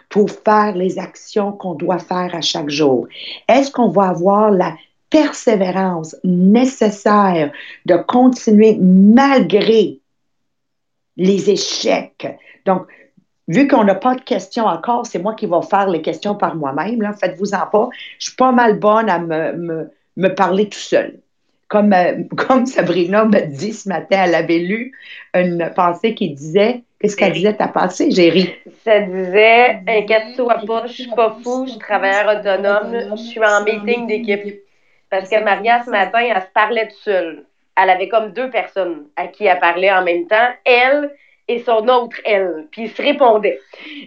Pour 0.08 0.30
faire 0.30 0.74
les 0.74 0.98
actions 0.98 1.52
qu'on 1.52 1.74
doit 1.74 1.98
faire 1.98 2.34
à 2.34 2.40
chaque 2.40 2.70
jour? 2.70 3.06
Est-ce 3.48 3.70
qu'on 3.70 3.88
va 3.88 4.08
avoir 4.08 4.50
la 4.50 4.74
persévérance 5.10 6.16
nécessaire 6.24 7.52
de 7.84 7.96
continuer 7.96 8.76
malgré 8.80 10.00
les 11.16 11.50
échecs? 11.50 12.26
Donc, 12.64 12.86
vu 13.48 13.68
qu'on 13.68 13.84
n'a 13.84 13.94
pas 13.94 14.14
de 14.14 14.20
questions 14.22 14.66
encore, 14.66 15.06
c'est 15.06 15.18
moi 15.18 15.34
qui 15.34 15.46
vais 15.46 15.62
faire 15.68 15.88
les 15.88 16.02
questions 16.02 16.34
par 16.34 16.56
moi-même. 16.56 17.14
Faites-vous-en 17.18 17.66
pas. 17.66 17.88
Je 18.18 18.26
suis 18.26 18.36
pas 18.36 18.52
mal 18.52 18.78
bonne 18.78 19.08
à 19.08 19.18
me, 19.18 19.88
me, 20.16 20.34
parler 20.34 20.68
tout 20.68 20.78
seul. 20.78 21.20
Comme, 21.68 21.92
euh, 21.92 22.22
comme 22.36 22.66
Sabrina 22.66 23.24
me 23.24 23.40
dit 23.46 23.72
ce 23.72 23.88
matin, 23.88 24.24
elle 24.24 24.34
avait 24.34 24.58
lu 24.58 24.92
une 25.34 25.70
pensée 25.74 26.14
qui 26.14 26.30
disait 26.30 26.82
Qu'est-ce 27.06 27.16
qu'elle 27.16 27.32
disait 27.34 27.54
ta 27.54 27.68
pensée? 27.68 28.10
J'ai 28.10 28.30
ri. 28.30 28.52
Ça 28.84 28.98
disait 28.98 29.78
Inquiète-toi 29.86 30.56
pas, 30.66 30.86
je 30.86 30.92
suis 30.92 31.10
pas 31.10 31.36
fou, 31.42 31.66
je 31.66 31.70
suis 31.70 31.78
travailleur 31.78 32.40
autonome, 32.40 32.96
je 33.10 33.16
suis 33.16 33.44
en 33.44 33.62
meeting 33.62 34.08
d'équipe. 34.08 34.60
Parce 35.08 35.30
que 35.30 35.40
Maria, 35.44 35.84
ce 35.84 35.90
matin, 35.90 36.18
elle 36.18 36.42
se 36.42 36.48
parlait 36.52 36.88
toute 36.88 36.98
seule. 36.98 37.44
Elle 37.80 37.90
avait 37.90 38.08
comme 38.08 38.32
deux 38.32 38.50
personnes 38.50 39.06
à 39.14 39.28
qui 39.28 39.46
elle 39.46 39.60
parlait 39.60 39.92
en 39.92 40.02
même 40.02 40.26
temps. 40.26 40.48
Elle, 40.64 41.12
et 41.46 41.60
son 41.60 41.86
autre 41.86 42.16
elle, 42.24 42.66
puis 42.72 42.82
il 42.82 42.90
se 42.90 43.00
répondait. 43.00 43.60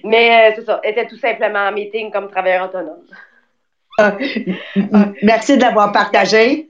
Mais 0.03 0.51
euh, 0.51 0.53
c'est 0.57 0.65
ça, 0.65 0.81
elle 0.83 0.91
était 0.91 1.07
tout 1.07 1.17
simplement 1.17 1.59
en 1.59 1.71
meeting 1.71 2.11
comme 2.11 2.29
travailleur 2.29 2.65
autonome. 2.65 3.05
Ah, 3.97 4.17
merci 5.23 5.55
de 5.55 5.61
l'avoir 5.61 5.93
partagé 5.93 6.68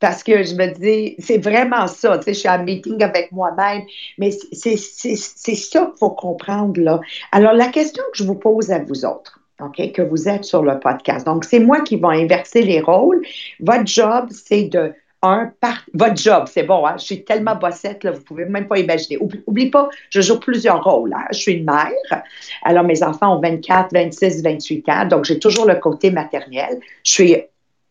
parce 0.00 0.22
que 0.22 0.42
je 0.42 0.54
me 0.54 0.66
dis, 0.78 1.16
c'est 1.18 1.38
vraiment 1.38 1.86
ça. 1.86 2.18
Tu 2.18 2.24
sais, 2.24 2.34
je 2.34 2.38
suis 2.40 2.48
en 2.48 2.62
meeting 2.62 3.02
avec 3.02 3.32
moi-même, 3.32 3.82
mais 4.18 4.30
c'est 4.52 4.76
ça 4.76 5.80
qu'il 5.80 5.98
faut 5.98 6.10
comprendre 6.10 6.80
là. 6.80 7.00
Alors, 7.32 7.52
la 7.52 7.68
question 7.68 8.02
que 8.12 8.18
je 8.18 8.24
vous 8.24 8.36
pose 8.36 8.70
à 8.70 8.78
vous 8.78 9.04
autres, 9.04 9.40
OK, 9.60 9.92
que 9.92 10.02
vous 10.02 10.28
êtes 10.28 10.44
sur 10.44 10.62
le 10.62 10.78
podcast. 10.78 11.26
Donc, 11.26 11.44
c'est 11.44 11.58
moi 11.58 11.80
qui 11.80 11.96
vais 11.96 12.06
inverser 12.06 12.62
les 12.62 12.80
rôles. 12.80 13.22
Votre 13.60 13.86
job, 13.86 14.28
c'est 14.30 14.64
de 14.64 14.92
un 15.20 15.50
par... 15.60 15.84
Votre 15.94 16.16
job, 16.16 16.44
c'est 16.48 16.62
bon, 16.62 16.86
hein? 16.86 16.94
je 16.96 17.04
suis 17.04 17.24
tellement 17.24 17.56
bossette, 17.56 18.04
là, 18.04 18.12
vous 18.12 18.20
pouvez 18.20 18.44
même 18.44 18.68
pas 18.68 18.78
imaginer. 18.78 19.18
Oublie, 19.46 19.68
pas, 19.68 19.88
je 20.10 20.20
joue 20.20 20.38
plusieurs 20.38 20.84
rôles. 20.84 21.12
Hein? 21.12 21.24
Je 21.32 21.38
suis 21.38 21.52
une 21.54 21.64
mère. 21.64 22.22
Alors, 22.62 22.84
mes 22.84 23.02
enfants 23.02 23.36
ont 23.36 23.40
24, 23.40 23.92
26, 23.92 24.42
28 24.44 24.88
ans, 24.88 25.04
donc 25.06 25.24
j'ai 25.24 25.40
toujours 25.40 25.66
le 25.66 25.74
côté 25.74 26.12
maternel. 26.12 26.78
Je 27.02 27.10
suis 27.10 27.36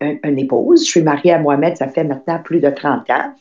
une, 0.01 0.39
épouse. 0.39 0.85
Je 0.85 0.89
suis 0.89 1.01
mariée 1.01 1.33
à 1.33 1.39
Mohamed, 1.39 1.77
ça 1.77 1.87
fait 1.87 2.03
maintenant 2.03 2.39
plus 2.43 2.59
de 2.59 2.69
30 2.69 3.09
ans. 3.09 3.33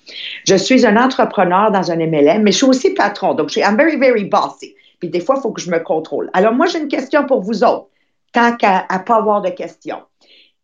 Je 0.46 0.54
suis 0.54 0.86
un 0.86 0.96
entrepreneur 0.96 1.70
dans 1.70 1.90
un 1.90 1.96
MLM, 1.96 2.42
mais 2.42 2.52
je 2.52 2.58
suis 2.58 2.66
aussi 2.66 2.90
patron. 2.94 3.34
Donc, 3.34 3.48
je 3.48 3.52
suis 3.52 3.60
I'm 3.60 3.76
very, 3.76 3.96
very 3.96 4.24
bossy. 4.24 4.74
Puis 5.00 5.10
des 5.10 5.20
fois, 5.20 5.36
il 5.38 5.42
faut 5.42 5.52
que 5.52 5.60
je 5.60 5.70
me 5.70 5.78
contrôle. 5.78 6.30
Alors, 6.32 6.54
moi, 6.54 6.66
j'ai 6.66 6.78
une 6.78 6.88
question 6.88 7.26
pour 7.26 7.42
vous 7.42 7.64
autres, 7.64 7.88
tant 8.32 8.56
qu'à 8.56 8.86
ne 8.90 8.98
pas 8.98 9.16
avoir 9.16 9.42
de 9.42 9.50
questions. 9.50 10.00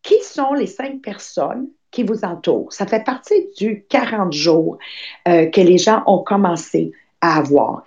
Qui 0.01 0.21
sont 0.21 0.53
les 0.53 0.67
cinq 0.67 1.01
personnes 1.01 1.67
qui 1.91 2.03
vous 2.03 2.25
entourent? 2.25 2.73
Ça 2.73 2.85
fait 2.85 3.03
partie 3.03 3.47
du 3.57 3.85
40 3.89 4.33
jours 4.33 4.77
euh, 5.27 5.45
que 5.45 5.61
les 5.61 5.77
gens 5.77 6.03
ont 6.07 6.19
commencé 6.19 6.91
à 7.21 7.37
avoir. 7.37 7.83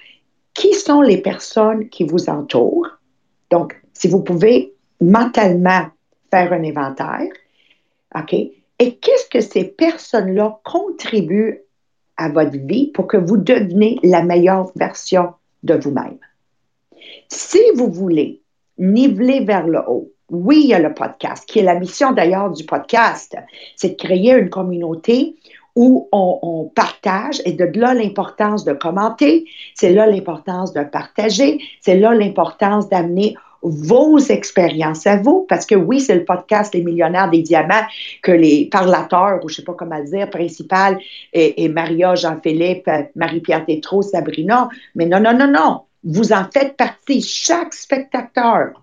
Qui 0.55 0.73
sont 0.73 1.03
les 1.03 1.19
personnes 1.19 1.89
qui 1.89 2.05
vous 2.05 2.31
entourent? 2.31 2.89
Donc, 3.51 3.77
si 3.93 4.09
vous 4.09 4.23
pouvez 4.23 4.73
mentalement 5.01 5.87
faire 6.31 6.53
un 6.53 6.65
inventaire, 6.65 7.29
OK? 8.19 8.35
Et 8.79 8.97
qu'est-ce 8.97 9.29
que 9.29 9.41
ces 9.41 9.65
personnes-là 9.65 10.61
contribuent 10.65 11.63
à 12.17 12.29
votre 12.29 12.57
vie 12.57 12.91
pour 12.93 13.07
que 13.07 13.17
vous 13.17 13.37
deveniez 13.37 13.99
la 14.03 14.23
meilleure 14.23 14.71
version 14.77 15.35
de 15.63 15.75
vous-même? 15.75 16.19
Si 17.29 17.61
vous 17.75 17.91
voulez 17.91 18.43
niveler 18.79 19.41
vers 19.41 19.67
le 19.67 19.81
haut, 19.89 20.11
oui, 20.31 20.61
il 20.65 20.69
y 20.69 20.75
a 20.75 20.79
le 20.79 20.93
podcast, 20.93 21.49
qui 21.49 21.61
est 21.61 21.63
la 21.63 21.79
mission 21.79 22.13
d'ailleurs 22.13 22.51
du 22.51 22.65
podcast, 22.65 23.37
c'est 23.77 23.91
de 23.91 23.95
créer 23.95 24.33
une 24.33 24.51
communauté 24.51 25.37
où 25.77 26.09
on, 26.11 26.71
partage 26.75 27.41
et 27.45 27.53
de 27.53 27.65
là 27.79 27.95
l'importance 27.95 28.65
de 28.65 28.73
commenter, 28.73 29.45
c'est 29.75 29.93
là 29.93 30.07
l'importance 30.07 30.73
de 30.73 30.83
partager, 30.83 31.61
c'est 31.81 31.97
là 31.97 32.15
l'importance 32.15 32.89
d'amener 32.89 33.37
vos 33.69 34.19
expériences 34.19 35.07
à 35.07 35.17
vous, 35.17 35.47
parce 35.49 35.67
que 35.67 35.75
oui, 35.75 36.01
c'est 36.01 36.15
le 36.15 36.25
podcast 36.25 36.75
Les 36.75 36.83
Millionnaires 36.83 37.31
des 37.31 37.43
Diamants 37.43 37.87
que 38.23 38.33
les 38.33 38.69
parlateurs, 38.71 39.45
ou 39.45 39.49
je 39.49 39.55
ne 39.55 39.57
sais 39.57 39.65
pas 39.65 39.75
comment 39.75 40.03
dire, 40.03 40.31
principal, 40.31 40.99
et, 41.33 41.69
Maria, 41.69 42.15
Jean-Philippe, 42.15 42.89
Marie-Pierre 43.15 43.67
Tétrault, 43.67 44.03
Sabrina, 44.03 44.69
mais 44.95 45.07
non, 45.07 45.21
non, 45.21 45.37
non, 45.37 45.51
non, 45.51 45.81
vous 46.05 46.33
en 46.33 46.45
faites 46.53 46.77
partie, 46.77 47.23
chaque 47.23 47.75
spectateur 47.75 48.83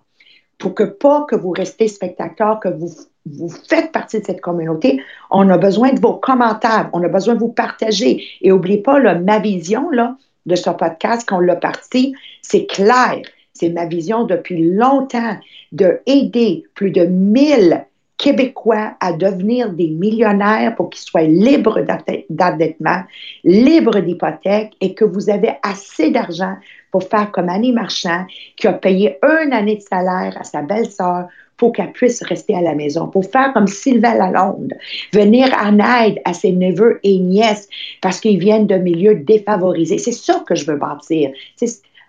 pour 0.58 0.74
que 0.74 0.84
pas 0.84 1.26
que 1.28 1.36
vous 1.36 1.50
restez 1.50 1.88
spectateur, 1.88 2.60
que 2.60 2.68
vous, 2.68 2.90
vous 3.26 3.48
faites 3.48 3.92
partie 3.92 4.20
de 4.20 4.24
cette 4.24 4.40
communauté, 4.40 5.00
on 5.30 5.48
a 5.50 5.58
besoin 5.58 5.92
de 5.92 6.00
vos 6.00 6.14
commentaires, 6.14 6.90
on 6.92 7.02
a 7.02 7.08
besoin 7.08 7.34
de 7.34 7.40
vous 7.40 7.52
partager. 7.52 8.24
Et 8.40 8.50
n'oubliez 8.50 8.78
pas, 8.78 8.98
là, 8.98 9.14
ma 9.14 9.38
vision 9.38 9.90
là, 9.90 10.16
de 10.46 10.54
ce 10.54 10.70
podcast, 10.70 11.28
qu'on 11.28 11.40
l'a 11.40 11.56
parti, 11.56 12.14
c'est 12.42 12.66
clair. 12.66 13.22
C'est 13.56 13.68
ma 13.68 13.86
vision 13.86 14.24
depuis 14.24 14.72
longtemps 14.72 15.38
de 15.70 16.00
aider 16.06 16.64
plus 16.74 16.90
de 16.90 17.04
1000 17.04 17.86
Québécois 18.18 18.94
à 19.00 19.12
devenir 19.12 19.70
des 19.70 19.88
millionnaires 19.88 20.74
pour 20.74 20.90
qu'ils 20.90 21.02
soient 21.02 21.22
libres 21.22 21.84
d'endettement, 22.30 23.02
libres 23.44 24.00
d'hypothèque 24.00 24.72
et 24.80 24.94
que 24.94 25.04
vous 25.04 25.30
avez 25.30 25.52
assez 25.62 26.10
d'argent 26.10 26.56
pour 26.90 27.04
faire 27.04 27.30
comme 27.30 27.48
Annie 27.48 27.72
Marchand, 27.72 28.24
qui 28.56 28.66
a 28.66 28.72
payé 28.72 29.18
une 29.22 29.52
année 29.52 29.76
de 29.76 29.82
salaire 29.82 30.36
à 30.38 30.44
sa 30.44 30.62
belle-sœur 30.62 31.28
pour 31.56 31.72
qu'elle 31.72 31.92
puisse 31.92 32.22
rester 32.22 32.56
à 32.56 32.60
la 32.60 32.74
maison, 32.74 33.08
pour 33.08 33.24
faire 33.24 33.52
comme 33.52 33.68
Sylvain 33.68 34.14
Lalonde, 34.14 34.74
venir 35.12 35.54
en 35.62 35.78
aide 35.78 36.20
à 36.24 36.32
ses 36.34 36.52
neveux 36.52 36.98
et 37.04 37.18
nièces 37.18 37.68
parce 38.00 38.20
qu'ils 38.20 38.38
viennent 38.38 38.66
de 38.66 38.76
milieux 38.76 39.16
défavorisés. 39.16 39.98
C'est 39.98 40.12
ça 40.12 40.42
que 40.46 40.54
je 40.54 40.66
veux 40.66 40.76
bâtir. 40.76 41.30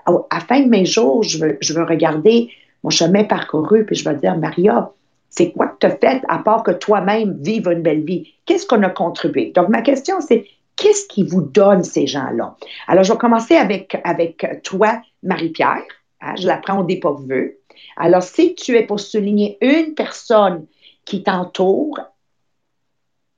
À 0.05 0.11
la 0.31 0.39
fin 0.39 0.59
de 0.59 0.69
mes 0.69 0.85
jours, 0.85 1.23
je 1.23 1.39
veux, 1.39 1.83
regarder 1.83 2.49
mon 2.83 2.89
chemin 2.89 3.23
parcouru, 3.23 3.85
puis 3.85 3.95
je 3.95 4.07
veux 4.07 4.15
dire, 4.15 4.37
Maria, 4.37 4.91
c'est 5.29 5.51
quoi 5.51 5.67
que 5.67 5.77
tu 5.79 5.87
as 5.87 5.97
fait 5.97 6.21
à 6.29 6.37
part 6.39 6.63
que 6.63 6.71
toi-même 6.71 7.37
vive 7.41 7.67
une 7.67 7.81
belle 7.81 8.03
vie? 8.03 8.33
Qu'est-ce 8.45 8.65
qu'on 8.65 8.83
a 8.83 8.89
contribué? 8.89 9.51
Donc, 9.55 9.69
ma 9.69 9.81
question, 9.81 10.21
c'est 10.21 10.45
qu'est-ce 10.75 11.07
qui 11.07 11.23
vous 11.23 11.41
donne 11.41 11.83
ces 11.83 12.07
gens-là? 12.07 12.55
Alors, 12.87 13.03
je 13.03 13.11
vais 13.11 13.17
commencer 13.17 13.55
avec, 13.55 13.99
avec 14.03 14.45
toi, 14.63 15.01
Marie-Pierre. 15.23 15.83
Hein, 16.21 16.35
je 16.39 16.47
la 16.47 16.57
prends 16.57 16.79
au 16.79 16.83
dépourvu. 16.83 17.57
Alors, 17.97 18.23
si 18.23 18.55
tu 18.55 18.75
es 18.75 18.83
pour 18.83 18.99
souligner 18.99 19.57
une 19.61 19.93
personne 19.93 20.65
qui 21.05 21.23
t'entoure 21.23 21.99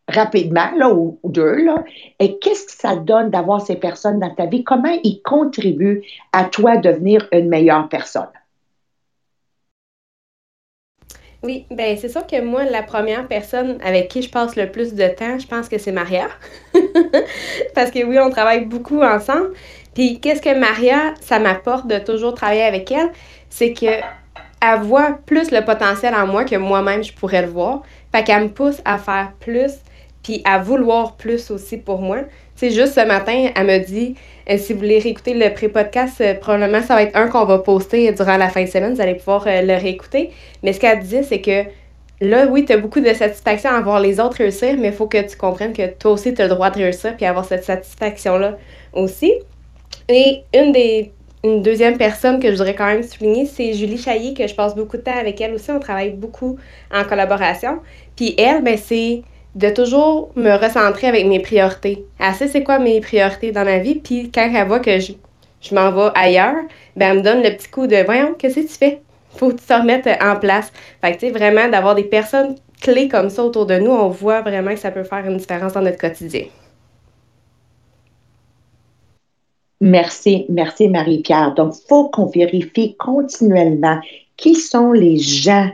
rapidement, 0.07 0.71
là, 0.75 0.89
ou, 0.93 1.19
deux, 1.23 1.63
là, 1.63 1.83
et 2.19 2.37
qu'est-ce 2.39 2.65
que 2.65 2.71
ça 2.71 2.95
donne 2.95 3.29
d'avoir 3.29 3.61
ces 3.61 3.75
personnes 3.75 4.19
dans 4.19 4.33
ta 4.33 4.45
vie? 4.45 4.63
Comment 4.63 4.97
ils 5.03 5.21
contribuent 5.21 6.03
à 6.31 6.45
toi 6.45 6.77
devenir 6.77 7.27
une 7.31 7.49
meilleure 7.49 7.89
personne? 7.89 8.29
Oui, 11.43 11.67
ben 11.69 11.95
c'est 11.97 12.09
sûr 12.09 12.25
que 12.25 12.41
moi, 12.41 12.63
la 12.63 12.81
première 12.81 13.27
personne 13.27 13.77
avec 13.83 14.07
qui 14.07 14.23
je 14.23 14.29
passe 14.29 14.55
le 14.55 14.71
plus 14.71 14.95
de 14.95 15.07
temps, 15.07 15.37
je 15.37 15.45
pense 15.45 15.69
que 15.69 15.77
c'est 15.77 15.91
Maria. 15.91 16.29
Parce 17.75 17.91
que 17.91 18.03
oui, 18.03 18.17
on 18.19 18.31
travaille 18.31 18.65
beaucoup 18.65 19.03
ensemble. 19.03 19.51
Puis 19.93 20.19
qu'est-ce 20.19 20.41
que 20.41 20.57
Maria, 20.57 21.13
ça 21.21 21.37
m'apporte 21.37 21.87
de 21.87 21.99
toujours 21.99 22.33
travailler 22.33 22.63
avec 22.63 22.91
elle, 22.91 23.11
c'est 23.49 23.73
que 23.73 23.85
elle 23.85 24.79
voit 24.81 25.19
plus 25.25 25.51
le 25.51 25.63
potentiel 25.63 26.15
en 26.15 26.25
moi 26.25 26.43
que 26.43 26.55
moi-même 26.55 27.03
je 27.03 27.13
pourrais 27.13 27.43
le 27.43 27.49
voir. 27.49 27.83
Fait 28.11 28.23
qu'elle 28.23 28.43
me 28.43 28.49
pousse 28.49 28.81
à 28.85 28.97
faire 28.97 29.33
plus, 29.39 29.73
puis 30.27 30.41
à 30.43 30.59
vouloir 30.59 31.15
plus 31.15 31.51
aussi 31.51 31.77
pour 31.77 32.01
moi. 32.01 32.17
C'est 32.53 32.71
juste 32.71 32.95
ce 32.95 33.05
matin, 33.07 33.49
elle 33.55 33.65
me 33.65 33.77
dit 33.77 34.15
euh, 34.49 34.57
si 34.57 34.73
vous 34.73 34.79
voulez 34.79 34.99
réécouter 34.99 35.33
le 35.33 35.53
pré-podcast, 35.53 36.19
euh, 36.19 36.33
probablement 36.33 36.81
ça 36.81 36.95
va 36.95 37.03
être 37.03 37.15
un 37.15 37.29
qu'on 37.29 37.45
va 37.45 37.59
poster 37.59 38.11
durant 38.11 38.35
la 38.35 38.49
fin 38.49 38.63
de 38.63 38.67
semaine. 38.67 38.93
Vous 38.93 38.99
allez 38.99 39.15
pouvoir 39.15 39.47
euh, 39.47 39.61
le 39.61 39.75
réécouter. 39.75 40.31
Mais 40.63 40.73
ce 40.73 40.81
qu'elle 40.81 40.99
disait, 40.99 41.23
c'est 41.23 41.39
que 41.39 41.63
là, 42.19 42.45
oui, 42.47 42.65
tu 42.65 42.73
as 42.73 42.77
beaucoup 42.77 42.99
de 42.99 43.13
satisfaction 43.13 43.69
à 43.69 43.79
voir 43.79 44.01
les 44.01 44.19
autres 44.19 44.35
réussir, 44.39 44.75
mais 44.77 44.87
il 44.87 44.93
faut 44.93 45.07
que 45.07 45.21
tu 45.25 45.37
comprennes 45.37 45.71
que 45.71 45.87
toi 45.93 46.11
aussi, 46.11 46.33
tu 46.33 46.41
as 46.41 46.47
le 46.47 46.55
droit 46.55 46.71
de 46.71 46.79
réussir 46.79 47.15
puis 47.15 47.25
avoir 47.25 47.45
cette 47.45 47.63
satisfaction-là 47.63 48.57
aussi. 48.91 49.31
Et 50.09 50.41
une 50.53 50.73
des 50.73 51.13
une 51.45 51.61
deuxième 51.61 51.97
personne 51.97 52.41
que 52.41 52.47
je 52.47 52.53
voudrais 52.57 52.75
quand 52.75 52.87
même 52.87 53.03
souligner, 53.03 53.45
c'est 53.45 53.71
Julie 53.71 53.97
Chaillé, 53.97 54.33
que 54.33 54.45
je 54.45 54.55
passe 54.55 54.75
beaucoup 54.75 54.97
de 54.97 55.03
temps 55.03 55.17
avec 55.17 55.39
elle 55.39 55.53
aussi. 55.53 55.71
On 55.71 55.79
travaille 55.79 56.09
beaucoup 56.09 56.57
en 56.91 57.05
collaboration. 57.05 57.79
Puis 58.17 58.35
elle, 58.37 58.61
ben, 58.63 58.77
c'est 58.77 59.21
de 59.57 59.71
toujours 59.71 60.29
me 60.35 60.51
recentrer 60.55 61.07
avec 61.07 61.25
mes 61.25 61.39
priorités. 61.39 62.05
Elle 62.19 62.33
sait 62.35 62.47
c'est 62.47 62.63
quoi 62.63 62.77
mes 62.77 63.01
priorités 63.01 63.51
dans 63.51 63.65
ma 63.65 63.79
vie, 63.79 63.95
puis 63.95 64.29
quand 64.31 64.47
elle 64.53 64.67
voit 64.67 64.79
que 64.79 64.99
je, 64.99 65.13
m'en 65.73 65.91
vais 65.91 66.11
ailleurs, 66.13 66.63
ben 66.95 67.11
elle 67.11 67.17
me 67.17 67.23
donne 67.23 67.41
le 67.41 67.49
petit 67.49 67.67
coup 67.67 67.87
de 67.87 67.95
voyons, 68.05 68.35
qu'est-ce 68.37 68.59
que 68.59 68.67
tu 68.67 68.73
fais? 68.73 69.01
Faut 69.31 69.49
que 69.49 69.55
tu 69.55 69.65
te 69.65 69.73
remettes 69.73 70.07
en 70.21 70.35
place. 70.35 70.71
Fait 71.01 71.13
que 71.13 71.19
tu 71.19 71.27
sais, 71.27 71.31
vraiment 71.31 71.67
d'avoir 71.69 71.95
des 71.95 72.03
personnes 72.03 72.55
clés 72.81 73.07
comme 73.07 73.31
ça 73.31 73.43
autour 73.43 73.65
de 73.65 73.79
nous, 73.79 73.89
on 73.89 74.09
voit 74.09 74.41
vraiment 74.41 74.71
que 74.71 74.79
ça 74.79 74.91
peut 74.91 75.03
faire 75.03 75.25
une 75.25 75.37
différence 75.37 75.73
dans 75.73 75.81
notre 75.81 75.97
quotidien. 75.97 76.45
Merci, 79.81 80.45
merci 80.49 80.87
Marie-Pierre. 80.87 81.55
Donc, 81.55 81.73
il 81.75 81.87
faut 81.87 82.09
qu'on 82.09 82.27
vérifie 82.27 82.95
continuellement 82.95 83.99
qui 84.35 84.53
sont 84.53 84.91
les 84.91 85.17
gens 85.17 85.69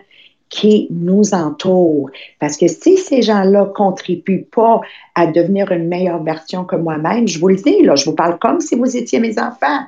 qui 0.53 0.87
nous 0.91 1.33
entourent. 1.33 2.11
Parce 2.39 2.57
que 2.57 2.67
si 2.67 2.97
ces 2.97 3.23
gens-là 3.23 3.65
contribuent 3.75 4.45
pas 4.51 4.81
à 5.15 5.25
devenir 5.25 5.71
une 5.71 5.87
meilleure 5.87 6.21
version 6.21 6.63
que 6.63 6.75
moi-même, 6.75 7.27
je 7.27 7.39
vous 7.39 7.47
le 7.47 7.55
dis, 7.55 7.81
là, 7.81 7.95
je 7.95 8.05
vous 8.05 8.13
parle 8.13 8.37
comme 8.37 8.61
si 8.61 8.75
vous 8.75 8.95
étiez 8.95 9.19
mes 9.19 9.39
enfants. 9.39 9.79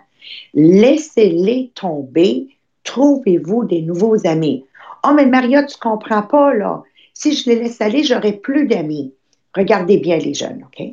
Laissez-les 0.56 1.72
tomber. 1.76 2.48
Trouvez-vous 2.84 3.66
des 3.66 3.84
nouveaux 3.84 4.26
amis. 4.26 4.66
Oh, 5.08 5.12
mais 5.16 5.28
Maria, 5.28 5.64
tu 5.64 5.78
comprends 5.78 6.24
pas, 6.24 6.56
là. 6.56 6.82
Si 7.14 7.34
je 7.34 7.48
les 7.48 7.58
laisse 7.58 7.80
aller, 7.80 8.04
j'aurai 8.04 8.34
plus 8.34 8.66
d'amis. 8.66 9.14
Regardez 9.56 9.98
bien 9.98 10.18
les 10.18 10.34
jeunes, 10.34 10.66
OK? 10.66 10.84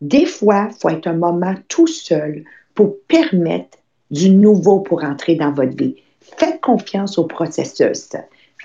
Des 0.00 0.24
fois, 0.24 0.68
il 0.70 0.80
faut 0.80 0.88
être 0.88 1.06
un 1.06 1.12
moment 1.12 1.54
tout 1.68 1.86
seul 1.86 2.44
pour 2.74 2.96
permettre 3.08 3.76
du 4.10 4.30
nouveau 4.30 4.80
pour 4.80 5.04
entrer 5.04 5.34
dans 5.34 5.52
votre 5.52 5.76
vie. 5.76 5.96
Faites 6.38 6.62
confiance 6.62 7.18
au 7.18 7.24
processus. 7.24 8.08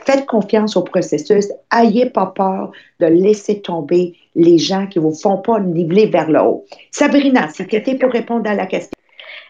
Faites 0.05 0.25
confiance 0.25 0.77
au 0.77 0.83
processus. 0.83 1.51
Ayez 1.73 2.09
pas 2.09 2.27
peur 2.35 2.71
de 2.99 3.07
laisser 3.07 3.61
tomber 3.61 4.15
les 4.35 4.57
gens 4.57 4.87
qui 4.87 4.99
ne 4.99 5.03
vous 5.03 5.15
font 5.15 5.37
pas 5.37 5.59
niveler 5.59 6.05
vers 6.05 6.29
le 6.29 6.39
haut. 6.39 6.65
Sabrina, 6.91 7.49
si 7.49 7.65
tu 7.67 7.97
pour 7.97 8.11
répondre 8.11 8.49
à 8.49 8.53
la 8.53 8.65
question. 8.65 8.91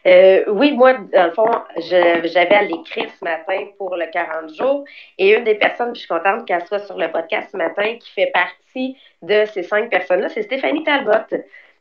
Euh, 0.06 0.44
oui, 0.48 0.72
moi, 0.72 0.94
dans 1.14 1.26
le 1.26 1.32
fond, 1.32 1.52
j'avais 1.78 2.56
à 2.56 2.62
l'écrire 2.62 3.10
ce 3.20 3.24
matin 3.26 3.66
pour 3.78 3.96
le 3.96 4.06
40 4.12 4.56
jours. 4.56 4.86
Et 5.18 5.36
une 5.36 5.44
des 5.44 5.56
personnes, 5.56 5.94
je 5.94 6.00
suis 6.00 6.08
contente 6.08 6.46
qu'elle 6.46 6.66
soit 6.66 6.80
sur 6.80 6.98
le 6.98 7.12
podcast 7.12 7.50
ce 7.52 7.58
matin, 7.58 7.96
qui 8.00 8.10
fait 8.12 8.32
partie 8.34 8.96
de 9.22 9.44
ces 9.54 9.64
cinq 9.64 9.90
personnes-là, 9.90 10.30
c'est 10.30 10.44
Stéphanie 10.44 10.84
Talbot. 10.84 11.36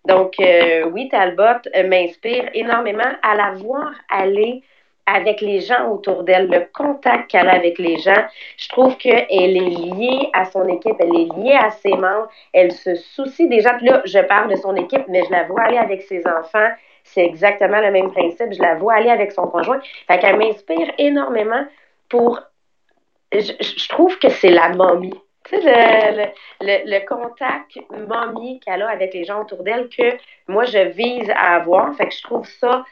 Donc, 0.06 0.34
euh, 0.40 0.88
oui, 0.92 1.08
Talbot 1.08 1.68
euh, 1.74 1.88
m'inspire 1.88 2.48
énormément 2.54 3.12
à 3.22 3.34
la 3.34 3.52
voir 3.52 3.92
aller 4.10 4.62
avec 5.06 5.40
les 5.40 5.60
gens 5.60 5.88
autour 5.90 6.24
d'elle, 6.24 6.48
le 6.48 6.66
contact 6.74 7.30
qu'elle 7.30 7.48
a 7.48 7.54
avec 7.54 7.78
les 7.78 7.98
gens. 7.98 8.24
Je 8.56 8.68
trouve 8.68 8.96
qu'elle 8.96 9.26
est 9.30 9.48
liée 9.48 10.28
à 10.32 10.44
son 10.44 10.66
équipe, 10.68 10.96
elle 10.98 11.14
est 11.14 11.32
liée 11.36 11.56
à 11.58 11.70
ses 11.70 11.94
membres, 11.94 12.28
elle 12.52 12.72
se 12.72 12.96
soucie 12.96 13.48
des 13.48 13.60
gens. 13.60 13.76
Puis 13.78 13.86
là, 13.86 14.02
je 14.04 14.18
parle 14.18 14.50
de 14.50 14.56
son 14.56 14.74
équipe, 14.74 15.04
mais 15.08 15.22
je 15.24 15.30
la 15.30 15.44
vois 15.44 15.62
aller 15.62 15.78
avec 15.78 16.02
ses 16.02 16.26
enfants. 16.26 16.68
C'est 17.04 17.24
exactement 17.24 17.80
le 17.80 17.92
même 17.92 18.10
principe. 18.10 18.52
Je 18.52 18.60
la 18.60 18.74
vois 18.74 18.94
aller 18.94 19.10
avec 19.10 19.30
son 19.30 19.46
conjoint. 19.46 19.80
Fait 20.08 20.18
qu'elle 20.18 20.36
m'inspire 20.36 20.90
énormément 20.98 21.64
pour. 22.08 22.40
Je, 23.32 23.88
trouve 23.88 24.18
que 24.18 24.28
c'est 24.28 24.50
la 24.50 24.70
momie. 24.70 25.14
Tu 25.44 25.60
sais, 25.62 26.32
le, 26.60 27.06
contact 27.06 27.78
momie 28.08 28.58
qu'elle 28.58 28.82
a 28.82 28.88
avec 28.88 29.14
les 29.14 29.22
gens 29.22 29.42
autour 29.42 29.62
d'elle 29.62 29.88
que 29.88 30.16
moi, 30.48 30.64
je 30.64 30.78
vise 30.78 31.30
à 31.30 31.54
avoir. 31.56 31.94
Fait 31.94 32.08
que 32.08 32.14
je 32.14 32.22
trouve 32.22 32.46
ça 32.46 32.84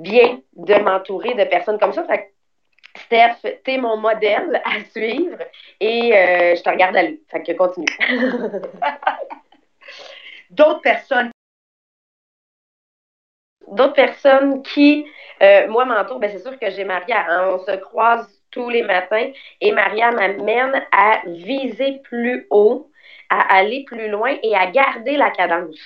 bien 0.00 0.40
de 0.56 0.74
m'entourer 0.76 1.34
de 1.34 1.44
personnes 1.44 1.78
comme 1.78 1.92
ça. 1.92 2.04
Fait 2.04 2.18
que, 2.18 3.00
Steph, 3.02 3.60
t'es 3.64 3.78
mon 3.78 3.96
modèle 3.96 4.60
à 4.64 4.82
suivre 4.90 5.38
et 5.78 6.16
euh, 6.16 6.56
je 6.56 6.62
te 6.62 6.68
regarde 6.68 6.96
aller. 6.96 7.22
Fait 7.30 7.42
que 7.42 7.52
continue. 7.52 7.86
D'autres 10.50 10.80
personnes 10.80 11.30
d'autres 13.70 13.94
personnes 13.94 14.62
qui, 14.62 15.06
euh, 15.42 15.68
moi, 15.68 15.84
m'entourent, 15.84 16.18
ben, 16.18 16.30
c'est 16.30 16.42
sûr 16.42 16.58
que 16.58 16.70
j'ai 16.70 16.84
Maria. 16.84 17.24
Hein. 17.28 17.50
on 17.52 17.58
se 17.64 17.76
croise 17.76 18.28
tous 18.50 18.68
les 18.68 18.82
matins 18.82 19.30
et 19.60 19.72
Maria 19.72 20.10
m'amène 20.10 20.84
à 20.90 21.20
viser 21.26 22.00
plus 22.02 22.46
haut, 22.50 22.90
à 23.28 23.56
aller 23.56 23.84
plus 23.84 24.08
loin 24.08 24.36
et 24.42 24.56
à 24.56 24.66
garder 24.66 25.16
la 25.16 25.30
cadence. 25.30 25.78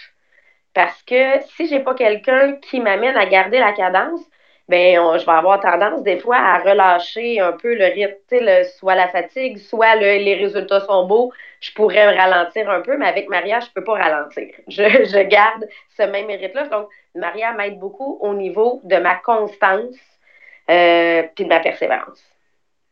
Parce 0.75 1.03
que 1.03 1.41
si 1.57 1.69
j'ai 1.69 1.81
pas 1.81 1.95
quelqu'un 1.95 2.57
qui 2.57 2.81
m'amène 2.81 3.17
à 3.17 3.27
garder 3.27 3.59
la 3.59 3.73
cadence, 3.73 4.21
ben 4.69 4.97
je 5.19 5.25
vais 5.25 5.33
avoir 5.33 5.61
tendance 5.61 6.03
des 6.03 6.19
fois 6.19 6.37
à 6.37 6.59
relâcher 6.59 7.39
un 7.39 7.53
peu 7.53 7.75
le 7.75 7.85
rythme, 7.85 8.65
soit 8.79 8.95
la 8.95 9.09
fatigue, 9.09 9.59
soit 9.59 9.95
les 9.97 10.35
résultats 10.35 10.81
sont 10.81 11.07
beaux, 11.07 11.33
je 11.61 11.73
pourrais 11.73 12.15
ralentir 12.17 12.69
un 12.69 12.81
peu, 12.81 12.97
mais 12.97 13.07
avec 13.07 13.29
Maria, 13.29 13.61
je 13.61 13.67
peux 13.75 13.85
pas 13.85 13.95
ralentir. 13.95 14.49
Je, 14.69 14.83
je 14.83 15.23
garde 15.23 15.67
ce 15.97 16.03
même 16.03 16.27
rythme-là. 16.27 16.67
Donc, 16.69 16.89
Maria 17.15 17.53
m'aide 17.53 17.79
beaucoup 17.79 18.19
au 18.21 18.35
niveau 18.35 18.81
de 18.85 18.97
ma 18.97 19.15
constance 19.17 19.97
euh, 20.71 21.23
puis 21.35 21.45
de 21.45 21.49
ma 21.49 21.61
persévérance. 21.61 22.23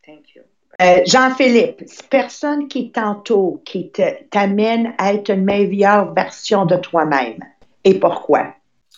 Thank 0.06 0.34
you. 0.34 0.42
Euh, 0.80 1.02
Jean-Philippe, 1.04 1.82
personne 2.10 2.66
qui 2.66 2.90
t'entoure, 2.90 3.60
qui 3.64 3.92
t'amène 4.30 4.94
à 4.98 5.12
être 5.12 5.30
une 5.30 5.44
meilleure 5.44 6.12
version 6.14 6.64
de 6.64 6.76
toi-même. 6.76 7.44
Et 7.84 7.98
pourquoi? 7.98 8.54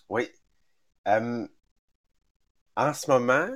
Oui. 0.09 0.31
Euh, 1.09 1.47
en 2.77 2.95
ce 2.95 3.11
moment, 3.11 3.49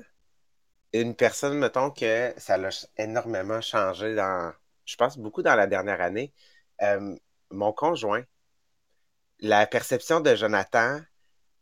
une 0.93 1.14
personne, 1.14 1.59
mettons 1.59 1.91
que 1.91 2.33
ça 2.37 2.55
a 2.55 2.71
énormément 2.97 3.61
changé 3.61 4.14
dans, 4.14 4.53
je 4.85 4.97
pense, 4.97 5.19
beaucoup 5.19 5.43
dans 5.43 5.55
la 5.55 5.67
dernière 5.67 6.01
année. 6.01 6.33
mon 7.51 7.73
conjoint, 7.73 8.23
la 9.41 9.67
perception 9.67 10.21
de 10.21 10.35
Jonathan 10.35 11.01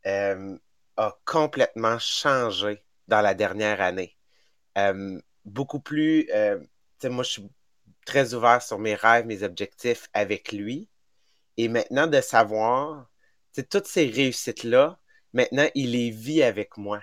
euh, 0.06 0.58
a 0.96 1.18
complètement 1.24 1.98
changé 1.98 2.82
dans 3.08 3.20
la 3.20 3.34
dernière 3.34 3.80
année. 3.80 4.16
Euh, 4.78 5.20
beaucoup 5.44 5.80
plus, 5.80 6.28
euh, 6.32 6.58
moi 7.04 7.22
je 7.22 7.30
suis 7.30 7.50
très 8.04 8.34
ouvert 8.34 8.62
sur 8.62 8.78
mes 8.78 8.94
rêves, 8.94 9.26
mes 9.26 9.42
objectifs 9.42 10.08
avec 10.12 10.52
lui. 10.52 10.88
Et 11.56 11.68
maintenant 11.68 12.06
de 12.06 12.20
savoir, 12.20 13.08
toutes 13.62 13.86
ces 13.86 14.06
réussites-là, 14.08 14.98
maintenant 15.32 15.68
il 15.74 15.92
les 15.92 16.10
vit 16.10 16.42
avec 16.42 16.76
moi. 16.76 17.00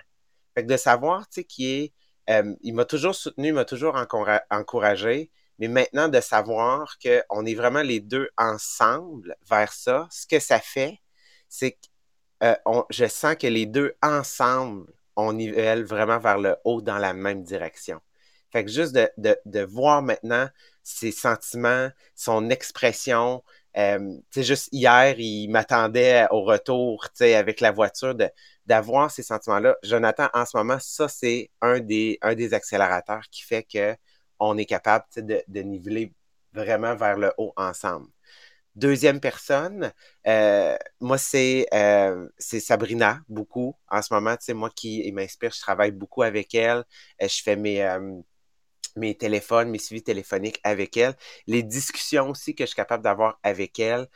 Fait 0.54 0.64
que 0.64 0.72
de 0.72 0.76
savoir, 0.76 1.28
tu 1.28 1.40
sais, 1.40 1.44
qu'il 1.44 1.66
est, 1.66 1.92
il 2.62 2.74
m'a 2.74 2.84
toujours 2.84 3.14
soutenu, 3.14 3.48
il 3.48 3.54
m'a 3.54 3.64
toujours 3.64 3.96
encouragé, 4.50 5.30
mais 5.58 5.68
maintenant 5.68 6.08
de 6.08 6.20
savoir 6.20 6.98
qu'on 6.98 7.46
est 7.46 7.54
vraiment 7.54 7.82
les 7.82 8.00
deux 8.00 8.28
ensemble 8.36 9.36
vers 9.48 9.72
ça, 9.72 10.08
ce 10.10 10.26
que 10.26 10.38
ça 10.38 10.60
fait, 10.60 11.00
c'est 11.48 11.72
que 11.72 11.86
euh, 12.42 12.82
je 12.90 13.06
sens 13.06 13.36
que 13.36 13.46
les 13.46 13.66
deux 13.66 13.94
ensemble, 14.02 14.92
on 15.16 15.32
nivelle 15.32 15.84
vraiment 15.84 16.18
vers 16.18 16.38
le 16.38 16.56
haut 16.64 16.82
dans 16.82 16.98
la 16.98 17.14
même 17.14 17.42
direction. 17.44 18.00
Fait 18.52 18.64
que 18.64 18.70
juste 18.70 18.94
de, 18.94 19.60
voir 19.64 20.02
maintenant 20.02 20.48
ses 20.82 21.10
sentiments, 21.10 21.90
son 22.14 22.50
expression. 22.50 23.42
Euh, 23.76 24.16
juste 24.36 24.68
hier, 24.72 25.18
il 25.18 25.48
m'attendait 25.48 26.26
au 26.30 26.42
retour, 26.42 27.08
avec 27.20 27.60
la 27.60 27.72
voiture, 27.72 28.14
d'avoir 28.66 29.10
ces 29.10 29.22
sentiments-là. 29.22 29.76
Jonathan, 29.82 30.28
en 30.32 30.46
ce 30.46 30.56
moment, 30.56 30.78
ça, 30.80 31.08
c'est 31.08 31.50
un 31.60 31.80
des, 31.80 32.18
un 32.22 32.34
des 32.34 32.54
accélérateurs 32.54 33.24
qui 33.30 33.42
fait 33.42 33.64
qu'on 33.64 34.56
est 34.58 34.64
capable 34.66 35.04
de, 35.16 35.42
de 35.46 35.60
niveler 35.62 36.12
vraiment 36.52 36.94
vers 36.94 37.16
le 37.18 37.32
haut 37.36 37.52
ensemble. 37.56 38.08
Deuxième 38.76 39.20
personne, 39.20 39.92
euh, 40.26 40.76
moi, 41.00 41.16
euh, 41.72 42.28
c'est 42.38 42.60
Sabrina, 42.60 43.20
beaucoup. 43.28 43.76
En 43.88 44.02
ce 44.02 44.12
moment, 44.12 44.34
sais, 44.40 44.52
moi 44.52 44.70
qui 44.74 45.10
m'inspire, 45.12 45.52
je 45.52 45.60
travaille 45.60 45.92
beaucoup 45.92 46.22
avec 46.22 46.54
elle. 46.56 46.84
Euh, 47.22 47.28
je 47.28 47.40
fais 47.42 47.54
mes, 47.54 47.82
mes 48.96 49.16
téléphones, 49.16 49.70
mes 49.70 49.78
suivis 49.78 50.02
téléphoniques 50.02 50.60
avec 50.64 50.96
elle. 50.96 51.14
Les 51.46 51.62
discussions 51.62 52.30
aussi 52.30 52.54
que 52.54 52.64
je 52.64 52.68
suis 52.68 52.76
capable 52.76 53.02
d'avoir 53.04 53.38
avec 53.42 53.78
elle. 53.78 54.08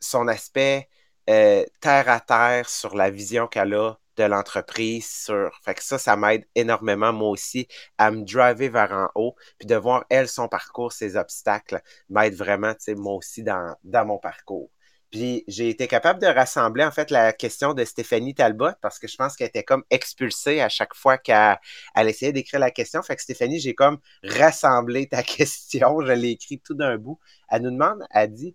son 0.00 0.28
aspect 0.28 0.88
terre 1.26 2.08
à 2.08 2.20
terre 2.20 2.68
sur 2.68 2.94
la 2.96 3.10
vision 3.10 3.46
qu'elle 3.46 3.74
a 3.74 3.98
de 4.16 4.24
l'entreprise 4.24 5.08
sur. 5.08 5.58
Fait 5.64 5.74
que 5.74 5.82
ça, 5.82 5.98
ça 5.98 6.16
m'aide 6.16 6.44
énormément, 6.54 7.12
moi 7.12 7.30
aussi, 7.30 7.66
à 7.98 8.10
me 8.10 8.22
driver 8.22 8.68
vers 8.68 8.92
en 8.92 9.08
haut, 9.14 9.34
puis 9.58 9.66
de 9.66 9.74
voir, 9.76 10.04
elle, 10.08 10.28
son 10.28 10.48
parcours, 10.48 10.92
ses 10.92 11.16
obstacles, 11.16 11.80
m'aide 12.08 12.34
vraiment, 12.34 12.72
tu 12.74 12.80
sais, 12.80 12.94
moi 12.94 13.14
aussi, 13.14 13.42
dans, 13.42 13.74
dans 13.82 14.04
mon 14.04 14.18
parcours. 14.18 14.70
Puis 15.10 15.44
j'ai 15.46 15.68
été 15.68 15.86
capable 15.86 16.20
de 16.20 16.26
rassembler 16.26 16.84
en 16.84 16.90
fait 16.90 17.10
la 17.10 17.32
question 17.32 17.72
de 17.72 17.84
Stéphanie 17.84 18.34
Talbot 18.34 18.72
parce 18.80 18.98
que 18.98 19.06
je 19.06 19.16
pense 19.16 19.36
qu'elle 19.36 19.48
était 19.48 19.62
comme 19.62 19.84
expulsée 19.90 20.60
à 20.60 20.68
chaque 20.68 20.94
fois 20.94 21.18
qu'elle 21.18 21.58
essayait 21.96 22.32
d'écrire 22.32 22.60
la 22.60 22.70
question. 22.70 23.02
Fait 23.02 23.14
que 23.14 23.22
Stéphanie, 23.22 23.60
j'ai 23.60 23.74
comme 23.74 23.98
rassemblé 24.24 25.08
ta 25.08 25.22
question, 25.22 26.00
je 26.00 26.12
l'ai 26.12 26.30
écrit 26.30 26.58
tout 26.58 26.74
d'un 26.74 26.96
bout. 26.96 27.18
Elle 27.48 27.62
nous 27.62 27.70
demande, 27.70 28.04
elle 28.10 28.32
dit, 28.32 28.54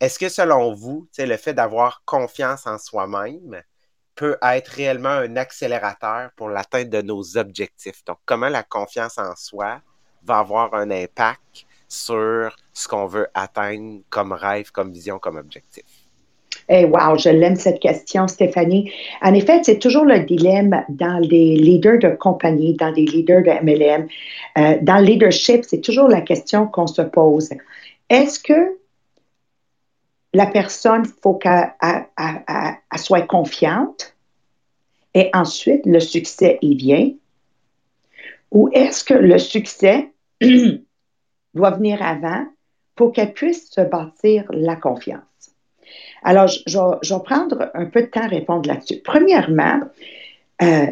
est-ce 0.00 0.18
que 0.18 0.28
selon 0.28 0.74
vous, 0.74 1.08
le 1.18 1.36
fait 1.36 1.54
d'avoir 1.54 2.02
confiance 2.04 2.66
en 2.66 2.78
soi-même, 2.78 3.62
peut 4.14 4.36
être 4.42 4.68
réellement 4.68 5.08
un 5.08 5.36
accélérateur 5.36 6.30
pour 6.36 6.48
l'atteinte 6.48 6.90
de 6.90 7.00
nos 7.00 7.36
objectifs? 7.36 8.04
Donc, 8.04 8.18
comment 8.26 8.48
la 8.48 8.62
confiance 8.62 9.18
en 9.18 9.34
soi 9.36 9.80
va 10.22 10.38
avoir 10.38 10.74
un 10.74 10.90
impact 10.90 11.65
sur 11.88 12.54
ce 12.72 12.88
qu'on 12.88 13.06
veut 13.06 13.28
atteindre 13.34 14.00
comme 14.10 14.32
rêve, 14.32 14.70
comme 14.72 14.92
vision, 14.92 15.18
comme 15.18 15.36
objectif. 15.36 15.84
Eh 16.68 16.84
wow, 16.84 17.16
je 17.16 17.28
l'aime 17.28 17.54
cette 17.56 17.78
question, 17.78 18.26
Stéphanie. 18.26 18.90
En 19.22 19.34
effet, 19.34 19.60
c'est 19.62 19.78
toujours 19.78 20.04
le 20.04 20.20
dilemme 20.20 20.84
dans 20.88 21.18
les 21.18 21.54
leaders 21.54 21.98
de 22.00 22.08
compagnie, 22.16 22.74
dans 22.74 22.90
les 22.90 23.04
leaders 23.04 23.42
de 23.42 23.50
MLM. 23.62 24.08
Euh, 24.58 24.78
dans 24.82 24.98
le 24.98 25.04
leadership, 25.04 25.64
c'est 25.64 25.80
toujours 25.80 26.08
la 26.08 26.22
question 26.22 26.66
qu'on 26.66 26.88
se 26.88 27.02
pose. 27.02 27.50
Est-ce 28.10 28.40
que 28.40 28.78
la 30.34 30.46
personne, 30.46 31.04
il 31.04 31.12
faut 31.22 31.34
qu'elle 31.34 31.70
soit 32.96 33.22
confiante 33.22 34.14
et 35.14 35.30
ensuite 35.34 35.86
le 35.86 36.00
succès 36.00 36.58
y 36.62 36.74
vient? 36.74 37.10
Ou 38.50 38.70
est-ce 38.72 39.04
que 39.04 39.14
le 39.14 39.38
succès 39.38 40.10
doit 41.56 41.70
venir 41.70 42.00
avant 42.02 42.46
pour 42.94 43.12
qu'elle 43.12 43.32
puisse 43.32 43.70
se 43.70 43.80
bâtir 43.80 44.44
la 44.50 44.76
confiance? 44.76 45.22
Alors, 46.22 46.48
je, 46.48 47.14
vais 47.14 47.20
prendre 47.24 47.70
un 47.74 47.86
peu 47.86 48.02
de 48.02 48.06
temps 48.06 48.22
à 48.22 48.28
répondre 48.28 48.68
là-dessus. 48.68 49.00
Premièrement, 49.04 49.80
euh, 50.62 50.86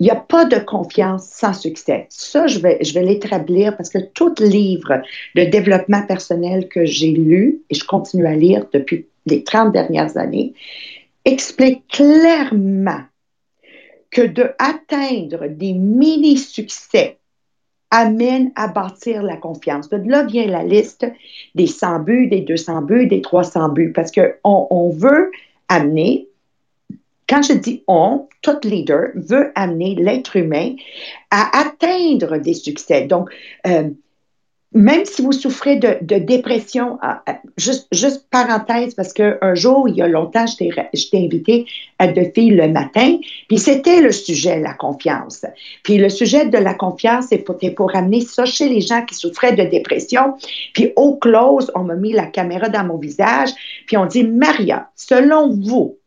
il 0.00 0.04
n'y 0.04 0.10
a 0.10 0.16
pas 0.16 0.44
de 0.44 0.58
confiance 0.58 1.26
sans 1.26 1.52
succès. 1.52 2.06
Ça, 2.08 2.46
je 2.46 2.58
vais, 2.58 2.78
je 2.82 2.94
vais 2.94 3.04
l'établir 3.04 3.76
parce 3.76 3.90
que 3.90 3.98
tout 3.98 4.34
livre 4.40 5.02
de 5.34 5.44
développement 5.44 6.02
personnel 6.06 6.68
que 6.68 6.84
j'ai 6.84 7.12
lu 7.12 7.62
et 7.70 7.74
je 7.74 7.84
continue 7.84 8.26
à 8.26 8.34
lire 8.34 8.66
depuis 8.72 9.06
les 9.26 9.44
30 9.44 9.72
dernières 9.72 10.16
années 10.16 10.54
explique 11.24 11.86
clairement 11.88 13.02
que 14.10 14.22
de 14.22 14.50
des 15.48 15.72
mini-succès 15.72 17.18
amène 17.94 18.50
à 18.56 18.66
bâtir 18.66 19.22
la 19.22 19.36
confiance. 19.36 19.88
De 19.88 19.96
là 20.10 20.24
vient 20.24 20.46
la 20.46 20.64
liste 20.64 21.06
des 21.54 21.68
100 21.68 22.00
buts, 22.00 22.26
des 22.26 22.40
200 22.40 22.82
buts, 22.82 23.06
des 23.06 23.22
300 23.22 23.68
buts, 23.68 23.92
parce 23.92 24.10
qu'on 24.10 24.66
on 24.70 24.90
veut 24.90 25.30
amener 25.68 26.28
quand 27.28 27.42
je 27.42 27.54
dis 27.54 27.82
on, 27.88 28.28
tout 28.42 28.58
leader 28.64 29.08
veut 29.14 29.50
amener 29.54 29.94
l'être 29.94 30.36
humain 30.36 30.74
à 31.30 31.58
atteindre 31.58 32.36
des 32.36 32.52
succès. 32.52 33.06
Donc, 33.06 33.30
euh, 33.66 33.88
même 34.74 35.04
si 35.04 35.22
vous 35.22 35.30
souffrez 35.30 35.76
de, 35.76 36.18
dépression, 36.18 36.98
ah, 37.00 37.22
ah, 37.26 37.38
juste, 37.56 37.86
juste 37.92 38.26
parenthèse, 38.30 38.94
parce 38.94 39.12
qu'un 39.12 39.54
jour, 39.54 39.88
il 39.88 39.94
y 39.94 40.02
a 40.02 40.08
longtemps, 40.08 40.46
je 40.46 40.56
t'ai 40.56 41.24
invité 41.24 41.66
à 42.00 42.08
deux 42.08 42.30
filles 42.34 42.50
le 42.50 42.68
matin, 42.68 43.18
puis 43.48 43.58
c'était 43.58 44.00
le 44.00 44.10
sujet, 44.10 44.58
la 44.58 44.74
confiance. 44.74 45.46
Puis 45.84 45.96
le 45.96 46.08
sujet 46.08 46.46
de 46.46 46.58
la 46.58 46.74
confiance, 46.74 47.26
c'est 47.30 47.38
pour, 47.38 47.56
pour 47.76 47.94
amener 47.94 48.20
ça 48.20 48.44
chez 48.44 48.68
les 48.68 48.80
gens 48.80 49.04
qui 49.04 49.14
souffraient 49.14 49.54
de 49.54 49.62
dépression. 49.62 50.36
Puis 50.72 50.92
au 50.96 51.16
close, 51.16 51.70
on 51.76 51.84
m'a 51.84 51.94
mis 51.94 52.12
la 52.12 52.26
caméra 52.26 52.68
dans 52.68 52.84
mon 52.84 52.98
visage, 52.98 53.50
puis 53.86 53.96
on 53.96 54.06
dit, 54.06 54.24
Maria, 54.24 54.90
selon 54.96 55.50
vous, 55.50 55.98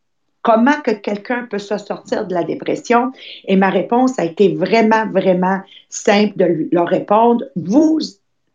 comment 0.42 0.80
que 0.84 0.92
quelqu'un 0.92 1.48
peut 1.50 1.58
se 1.58 1.78
sortir 1.78 2.28
de 2.28 2.34
la 2.34 2.44
dépression? 2.44 3.14
Et 3.46 3.56
ma 3.56 3.70
réponse 3.70 4.20
a 4.20 4.26
été 4.26 4.54
vraiment, 4.54 5.06
vraiment 5.10 5.62
simple 5.90 6.34
de 6.36 6.68
leur 6.74 6.88
répondre. 6.88 7.46
Vous 7.56 8.00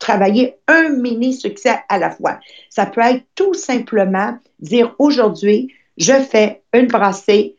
travaillez 0.03 0.57
un 0.67 0.91
mini 0.91 1.33
succès 1.33 1.77
à 1.89 1.99
la 1.99 2.11
fois. 2.11 2.39
Ça 2.69 2.87
peut 2.87 3.01
être 3.01 3.25
tout 3.35 3.55
simplement 3.55 4.37
dire 4.59 4.95
aujourd'hui, 4.99 5.73
je 5.97 6.15
fais 6.15 6.63
une 6.73 6.89
brassée, 6.89 7.57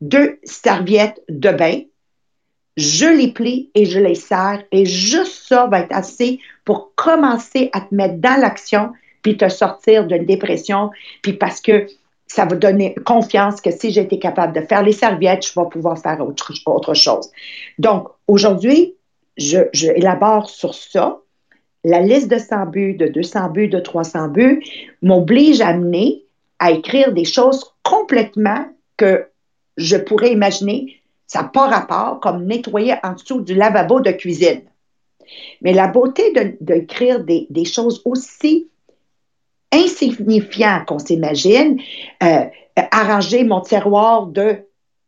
deux 0.00 0.38
serviettes 0.42 1.22
de 1.28 1.50
bain, 1.50 1.80
je 2.76 3.06
les 3.06 3.32
plie 3.32 3.70
et 3.74 3.84
je 3.84 3.98
les 3.98 4.14
serre 4.14 4.64
et 4.72 4.86
juste 4.86 5.46
ça 5.48 5.66
va 5.66 5.80
être 5.80 5.94
assez 5.94 6.40
pour 6.64 6.94
commencer 6.94 7.68
à 7.72 7.82
te 7.82 7.94
mettre 7.94 8.16
dans 8.16 8.40
l'action 8.40 8.92
puis 9.20 9.36
te 9.36 9.48
sortir 9.50 10.06
d'une 10.06 10.24
dépression 10.24 10.90
puis 11.22 11.34
parce 11.34 11.60
que 11.60 11.86
ça 12.26 12.46
va 12.46 12.56
donner 12.56 12.94
confiance 13.04 13.60
que 13.60 13.70
si 13.70 13.92
j'étais 13.92 14.18
capable 14.18 14.54
de 14.54 14.66
faire 14.66 14.82
les 14.82 14.92
serviettes, 14.92 15.46
je 15.46 15.60
vais 15.60 15.66
pouvoir 15.70 15.98
faire 15.98 16.26
autre, 16.26 16.52
autre 16.64 16.94
chose. 16.94 17.30
Donc, 17.78 18.08
aujourd'hui, 18.26 18.94
je, 19.36 19.58
je, 19.74 19.88
élabore 19.88 20.48
sur 20.48 20.74
ça. 20.74 21.18
La 21.84 22.00
liste 22.00 22.28
de 22.28 22.38
100 22.38 22.66
buts, 22.66 22.94
de 22.94 23.08
200 23.08 23.50
buts, 23.50 23.68
de 23.68 23.80
300 23.80 24.28
buts 24.28 24.62
m'oblige 25.02 25.60
à 25.60 25.68
amener 25.68 26.24
à 26.58 26.70
écrire 26.70 27.12
des 27.12 27.24
choses 27.24 27.64
complètement 27.82 28.66
que 28.96 29.26
je 29.76 29.96
pourrais 29.96 30.32
imaginer, 30.32 31.02
ça 31.26 31.42
n'a 31.42 31.48
pas 31.48 31.66
rapport, 31.66 32.20
comme 32.20 32.46
nettoyer 32.46 32.94
en 33.02 33.14
dessous 33.14 33.40
du 33.40 33.54
lavabo 33.54 34.00
de 34.00 34.12
cuisine. 34.12 34.62
Mais 35.60 35.72
la 35.72 35.88
beauté 35.88 36.32
d'écrire 36.60 37.20
de, 37.20 37.46
des, 37.48 37.64
choses 37.64 38.02
aussi 38.04 38.68
insignifiant 39.72 40.84
qu'on 40.86 40.98
s'imagine, 40.98 41.80
euh, 42.22 42.44
arranger 42.90 43.44
mon 43.44 43.60
tiroir 43.60 44.26
de 44.26 44.58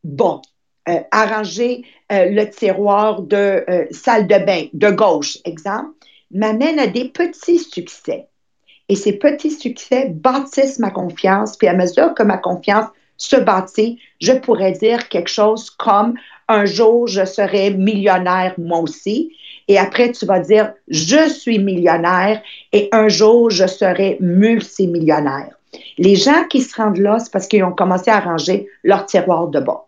bon, 0.02 0.40
euh, 0.88 1.00
arranger 1.10 1.84
euh, 2.10 2.30
le 2.30 2.48
tiroir 2.48 3.22
de 3.22 3.64
salle 3.90 4.26
de 4.26 4.44
bain 4.44 4.66
de 4.72 4.90
gauche, 4.90 5.38
exemple, 5.44 5.93
m'amène 6.30 6.78
à 6.78 6.86
des 6.86 7.08
petits 7.08 7.58
succès. 7.58 8.28
Et 8.88 8.96
ces 8.96 9.14
petits 9.14 9.50
succès 9.50 10.08
bâtissent 10.10 10.78
ma 10.78 10.90
confiance, 10.90 11.56
puis 11.56 11.68
à 11.68 11.74
mesure 11.74 12.14
que 12.14 12.22
ma 12.22 12.36
confiance 12.36 12.86
se 13.16 13.36
bâtit, 13.36 13.98
je 14.20 14.32
pourrais 14.32 14.72
dire 14.72 15.08
quelque 15.08 15.30
chose 15.30 15.70
comme 15.70 16.14
un 16.48 16.66
jour 16.66 17.06
je 17.06 17.24
serai 17.24 17.70
millionnaire 17.70 18.54
moi 18.58 18.80
aussi, 18.80 19.32
et 19.68 19.78
après, 19.78 20.12
tu 20.12 20.26
vas 20.26 20.40
dire, 20.40 20.72
je 20.88 21.28
suis 21.28 21.58
millionnaire 21.58 22.42
et 22.72 22.88
un 22.92 23.08
jour, 23.08 23.50
je 23.50 23.66
serai 23.66 24.18
multimillionnaire. 24.20 25.54
Les 25.98 26.16
gens 26.16 26.44
qui 26.48 26.60
se 26.60 26.76
rendent 26.76 26.98
là, 26.98 27.18
c'est 27.18 27.32
parce 27.32 27.46
qu'ils 27.46 27.64
ont 27.64 27.72
commencé 27.72 28.10
à 28.10 28.20
ranger 28.20 28.68
leur 28.82 29.06
tiroir 29.06 29.48
de 29.48 29.60
bas. 29.60 29.86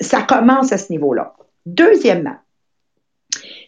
Ça, 0.00 0.22
commence 0.22 0.72
à 0.72 0.78
ce 0.78 0.92
niveau-là. 0.92 1.34
Deuxièmement, 1.66 2.36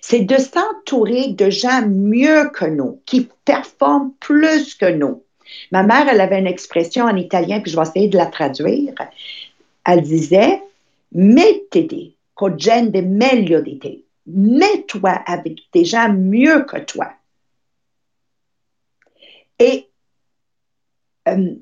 c'est 0.08 0.20
de 0.20 0.36
s'entourer 0.36 1.32
de 1.32 1.50
gens 1.50 1.84
mieux 1.84 2.48
que 2.50 2.64
nous, 2.64 3.00
qui 3.06 3.28
performent 3.44 4.12
plus 4.20 4.76
que 4.76 4.86
nous. 4.86 5.24
Ma 5.72 5.82
mère, 5.82 6.06
elle 6.08 6.20
avait 6.20 6.38
une 6.38 6.46
expression 6.46 7.06
en 7.06 7.16
italien, 7.16 7.58
puis 7.58 7.72
je 7.72 7.76
vais 7.76 7.82
essayer 7.82 8.06
de 8.06 8.16
la 8.16 8.26
traduire. 8.26 8.94
Elle 9.84 10.02
disait, 10.02 10.62
meglio 11.10 11.82
di 13.62 13.78
te 13.80 13.88
mets-toi 14.26 15.10
avec 15.26 15.58
des 15.72 15.84
gens 15.84 16.12
mieux 16.12 16.64
que 16.66 16.78
toi. 16.78 17.10
Et 19.58 19.88
euh, 21.26 21.56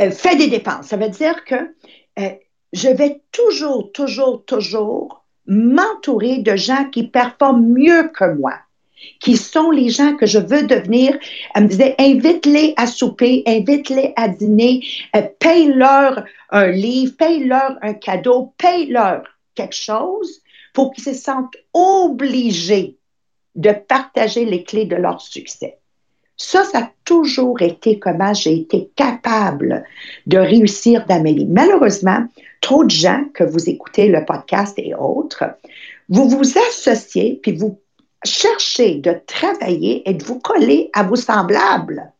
euh, 0.00 0.10
fais 0.10 0.34
des 0.34 0.48
dépenses. 0.48 0.88
Ça 0.88 0.96
veut 0.96 1.10
dire 1.10 1.44
que 1.44 1.72
euh, 2.18 2.34
je 2.72 2.88
vais 2.88 3.22
toujours, 3.30 3.92
toujours, 3.92 4.44
toujours 4.44 5.25
m'entourer 5.46 6.38
de 6.38 6.56
gens 6.56 6.88
qui 6.90 7.06
performent 7.06 7.66
mieux 7.66 8.08
que 8.08 8.34
moi, 8.34 8.54
qui 9.20 9.36
sont 9.36 9.70
les 9.70 9.88
gens 9.88 10.16
que 10.16 10.26
je 10.26 10.38
veux 10.38 10.64
devenir. 10.64 11.16
Elle 11.54 11.64
me 11.64 11.68
disait, 11.68 11.94
invite-les 11.98 12.74
à 12.76 12.86
souper, 12.86 13.42
invite-les 13.46 14.12
à 14.16 14.28
dîner, 14.28 14.84
paye-leur 15.38 16.24
un 16.50 16.68
livre, 16.68 17.14
paye-leur 17.16 17.76
un 17.82 17.94
cadeau, 17.94 18.52
paye-leur 18.58 19.22
quelque 19.54 19.74
chose 19.74 20.40
pour 20.72 20.92
qu'ils 20.92 21.04
se 21.04 21.14
sentent 21.14 21.56
obligés 21.72 22.96
de 23.54 23.72
partager 23.72 24.44
les 24.44 24.62
clés 24.62 24.84
de 24.84 24.96
leur 24.96 25.20
succès. 25.20 25.78
Ça, 26.36 26.64
ça 26.64 26.78
a 26.80 26.90
toujours 27.04 27.62
été 27.62 27.98
comment 27.98 28.34
j'ai 28.34 28.54
été 28.54 28.90
capable 28.94 29.84
de 30.26 30.36
réussir 30.36 31.06
vie. 31.06 31.46
Malheureusement, 31.46 32.26
trop 32.66 32.82
de 32.82 32.90
gens 32.90 33.22
que 33.32 33.44
vous 33.44 33.70
écoutez 33.70 34.08
le 34.08 34.24
podcast 34.24 34.76
et 34.76 34.92
autres, 34.92 35.44
vous 36.08 36.28
vous 36.28 36.58
associez 36.58 37.38
puis 37.40 37.52
vous 37.52 37.80
cherchez 38.24 38.96
de 38.96 39.14
travailler 39.24 40.02
et 40.04 40.14
de 40.14 40.24
vous 40.24 40.40
coller 40.40 40.90
à 40.92 41.04
vos 41.04 41.14
semblables? 41.14 42.12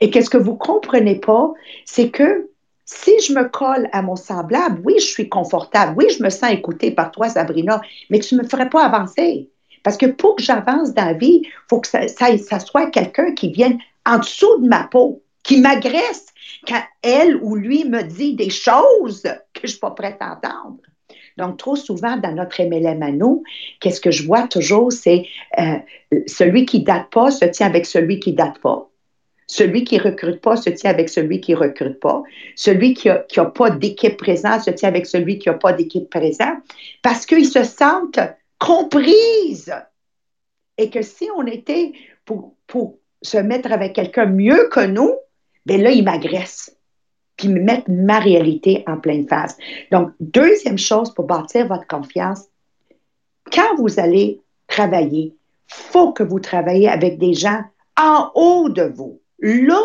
Et 0.00 0.08
qu'est-ce 0.08 0.30
que 0.30 0.38
vous 0.38 0.56
comprenez 0.56 1.16
pas, 1.16 1.52
c'est 1.84 2.08
que 2.08 2.48
si 2.86 3.12
je 3.28 3.34
me 3.34 3.46
colle 3.46 3.90
à 3.92 4.00
mon 4.00 4.16
semblable, 4.16 4.80
oui, 4.86 4.94
je 4.96 5.04
suis 5.04 5.28
confortable, 5.28 5.92
oui, 5.98 6.06
je 6.16 6.22
me 6.22 6.30
sens 6.30 6.50
écoutée 6.50 6.90
par 6.90 7.10
toi, 7.10 7.28
Sabrina, 7.28 7.82
mais 8.08 8.20
tu 8.20 8.36
ne 8.36 8.42
me 8.42 8.48
ferais 8.48 8.70
pas 8.70 8.86
avancer. 8.86 9.50
Parce 9.82 9.98
que 9.98 10.06
pour 10.06 10.36
que 10.36 10.42
j'avance 10.42 10.94
dans 10.94 11.04
la 11.04 11.12
vie, 11.12 11.42
il 11.44 11.50
faut 11.68 11.80
que 11.80 11.88
ça, 11.88 12.08
ça, 12.08 12.58
soit 12.58 12.86
quelqu'un 12.86 13.34
qui 13.34 13.52
vienne 13.52 13.76
en 14.06 14.16
dessous 14.16 14.62
de 14.62 14.66
ma 14.66 14.84
peau, 14.84 15.22
qui 15.42 15.60
m'agresse 15.60 16.28
quand 16.66 16.82
elle 17.02 17.36
ou 17.42 17.54
lui 17.54 17.84
me 17.84 18.02
dit 18.02 18.34
des 18.34 18.48
choses 18.48 19.24
je 19.66 19.72
ne 19.72 19.72
suis 19.72 19.80
pas 19.80 19.90
prête 19.90 20.16
à 20.20 20.32
entendre. 20.32 20.78
Donc, 21.36 21.58
trop 21.58 21.76
souvent, 21.76 22.16
dans 22.16 22.32
notre 22.32 22.62
MLM 22.62 23.02
à 23.02 23.10
nous, 23.10 23.42
qu'est-ce 23.80 24.00
que 24.00 24.10
je 24.10 24.24
vois 24.24 24.46
toujours, 24.46 24.92
c'est 24.92 25.26
euh, 25.58 25.78
celui 26.26 26.64
qui 26.64 26.80
ne 26.80 26.84
date 26.84 27.10
pas 27.10 27.30
se 27.30 27.44
tient 27.44 27.66
avec 27.66 27.86
celui 27.86 28.20
qui 28.20 28.32
ne 28.32 28.36
date 28.36 28.58
pas. 28.60 28.88
Celui 29.46 29.84
qui 29.84 29.96
ne 29.96 30.02
recrute 30.02 30.40
pas 30.40 30.56
se 30.56 30.70
tient 30.70 30.90
avec 30.90 31.08
celui 31.08 31.40
qui 31.40 31.52
ne 31.52 31.58
recrute 31.58 32.00
pas. 32.00 32.22
Celui 32.56 32.94
qui 32.94 33.08
n'a 33.08 33.44
pas 33.44 33.70
d'équipe 33.70 34.16
présente 34.16 34.62
se 34.62 34.70
tient 34.70 34.88
avec 34.88 35.06
celui 35.06 35.38
qui 35.38 35.48
n'a 35.48 35.54
pas 35.54 35.72
d'équipe 35.72 36.08
présente 36.08 36.58
parce 37.02 37.26
qu'ils 37.26 37.46
se 37.46 37.62
sentent 37.64 38.20
comprises. 38.58 39.74
Et 40.78 40.88
que 40.88 41.02
si 41.02 41.28
on 41.36 41.46
était 41.46 41.92
pour, 42.24 42.54
pour 42.66 42.98
se 43.22 43.38
mettre 43.38 43.70
avec 43.70 43.92
quelqu'un 43.92 44.26
mieux 44.26 44.68
que 44.70 44.86
nous, 44.86 45.14
bien 45.66 45.78
là, 45.78 45.90
il 45.90 46.04
m'agresse. 46.04 46.76
Puis 47.36 47.48
me 47.48 47.60
mettre 47.60 47.90
ma 47.90 48.20
réalité 48.20 48.84
en 48.86 48.96
pleine 48.96 49.26
face. 49.26 49.56
Donc, 49.90 50.12
deuxième 50.20 50.78
chose 50.78 51.12
pour 51.12 51.26
bâtir 51.26 51.66
votre 51.66 51.86
confiance, 51.86 52.44
quand 53.52 53.76
vous 53.76 53.98
allez 53.98 54.40
travailler, 54.68 55.34
il 55.68 55.74
faut 55.74 56.12
que 56.12 56.22
vous 56.22 56.40
travaillez 56.40 56.88
avec 56.88 57.18
des 57.18 57.34
gens 57.34 57.62
en 58.00 58.30
haut 58.34 58.68
de 58.68 58.82
vous. 58.82 59.20
Là, 59.40 59.80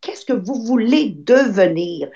qu'est-ce 0.00 0.24
que 0.24 0.32
vous 0.32 0.62
voulez 0.64 1.10
devenir 1.10 2.08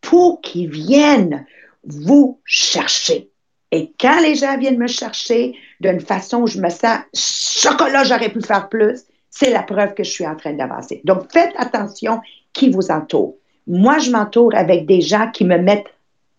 pour 0.00 0.40
qu'ils 0.40 0.70
viennent 0.70 1.46
vous 1.84 2.40
chercher? 2.44 3.30
Et 3.72 3.92
quand 3.98 4.20
les 4.20 4.36
gens 4.36 4.56
viennent 4.58 4.78
me 4.78 4.86
chercher 4.86 5.54
d'une 5.80 6.00
façon 6.00 6.42
où 6.42 6.46
je 6.46 6.60
me 6.60 6.70
sens 6.70 7.00
chocolat, 7.14 8.04
j'aurais 8.04 8.30
pu 8.30 8.40
faire 8.40 8.68
plus, 8.68 9.04
c'est 9.30 9.50
la 9.50 9.62
preuve 9.62 9.94
que 9.94 10.04
je 10.04 10.10
suis 10.10 10.26
en 10.26 10.36
train 10.36 10.52
d'avancer. 10.52 11.00
Donc, 11.04 11.30
faites 11.32 11.52
attention 11.56 12.20
qui 12.52 12.70
vous 12.70 12.90
entoure. 12.90 13.36
Moi, 13.66 13.98
je 13.98 14.10
m'entoure 14.10 14.54
avec 14.54 14.86
des 14.86 15.00
gens 15.00 15.30
qui 15.30 15.44
me 15.44 15.58
mettent 15.58 15.92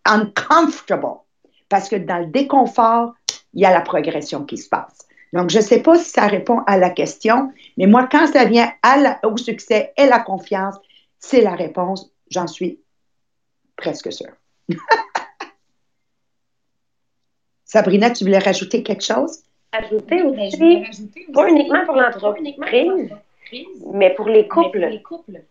uncomfortable 0.05 1.19
parce 1.69 1.89
que 1.89 1.95
dans 1.95 2.19
le 2.19 2.27
déconfort, 2.27 3.13
il 3.53 3.61
y 3.61 3.65
a 3.65 3.71
la 3.71 3.81
progression 3.81 4.45
qui 4.45 4.57
se 4.57 4.69
passe. 4.69 5.07
Donc, 5.33 5.49
je 5.49 5.57
ne 5.57 5.63
sais 5.63 5.81
pas 5.81 5.97
si 5.97 6.09
ça 6.09 6.27
répond 6.27 6.59
à 6.67 6.77
la 6.77 6.89
question, 6.89 7.51
mais 7.75 7.85
moi, 7.85 8.07
quand 8.09 8.27
ça 8.27 8.45
vient 8.45 8.71
au 9.23 9.35
succès 9.35 9.91
et 9.97 10.05
la 10.05 10.19
confiance, 10.19 10.75
c'est 11.19 11.41
la 11.41 11.55
réponse. 11.55 12.09
J'en 12.29 12.47
suis 12.47 12.79
presque 13.75 14.13
sûre. 14.13 14.33
Sabrina, 17.65 18.09
tu 18.11 18.23
voulais 18.23 18.39
rajouter 18.39 18.81
quelque 18.83 19.03
chose? 19.03 19.39
Ajouter 19.73 20.23
aussi, 20.23 20.85
pas 21.33 21.49
uniquement 21.49 21.85
pour 21.85 21.95
l'entreprise, 21.95 23.09
mais 23.93 24.13
pour 24.13 24.27
les 24.27 24.47
couples. 24.47 24.89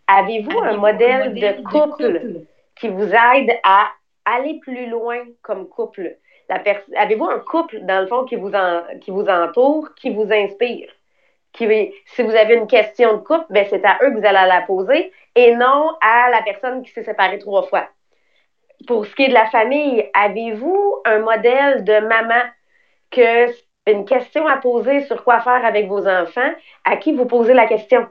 Avez-vous 0.07 0.59
un 0.59 0.77
modèle 0.77 1.33
de 1.33 1.63
couple 1.69 2.41
qui 2.75 2.87
vous 2.89 3.09
aide 3.09 3.51
à 3.63 3.89
aller 4.25 4.59
plus 4.59 4.87
loin 4.89 5.19
comme 5.41 5.67
couple? 5.67 6.17
Avez-vous 6.49 7.25
un 7.25 7.39
couple, 7.39 7.79
dans 7.81 8.01
le 8.01 8.07
fond, 8.07 8.25
qui 8.25 8.35
vous, 8.35 8.51
qui 9.01 9.11
vous 9.11 9.25
entoure, 9.25 9.93
qui 9.95 10.11
vous 10.11 10.31
inspire? 10.31 10.89
Qui, 11.53 11.93
si 12.05 12.21
vous 12.21 12.35
avez 12.35 12.55
une 12.55 12.67
question 12.67 13.13
de 13.13 13.17
couple, 13.17 13.45
ben 13.49 13.65
c'est 13.69 13.83
à 13.83 13.97
eux 14.03 14.11
que 14.11 14.19
vous 14.19 14.25
allez 14.25 14.47
la 14.47 14.61
poser 14.61 15.11
et 15.35 15.55
non 15.55 15.91
à 16.01 16.29
la 16.29 16.41
personne 16.43 16.83
qui 16.83 16.91
s'est 16.91 17.03
séparée 17.03 17.39
trois 17.39 17.63
fois 17.63 17.87
pour 18.85 19.05
ce 19.05 19.15
qui 19.15 19.23
est 19.23 19.29
de 19.29 19.33
la 19.33 19.47
famille, 19.47 20.05
avez-vous 20.13 21.01
un 21.05 21.19
modèle 21.19 21.83
de 21.83 21.99
maman 21.99 22.43
que 23.09 23.47
une 23.91 24.05
question 24.05 24.47
à 24.47 24.57
poser 24.57 25.01
sur 25.01 25.23
quoi 25.23 25.39
faire 25.39 25.65
avec 25.65 25.87
vos 25.87 26.07
enfants, 26.07 26.51
à 26.85 26.97
qui 26.97 27.13
vous 27.13 27.25
posez 27.25 27.53
la 27.53 27.65
question? 27.65 28.07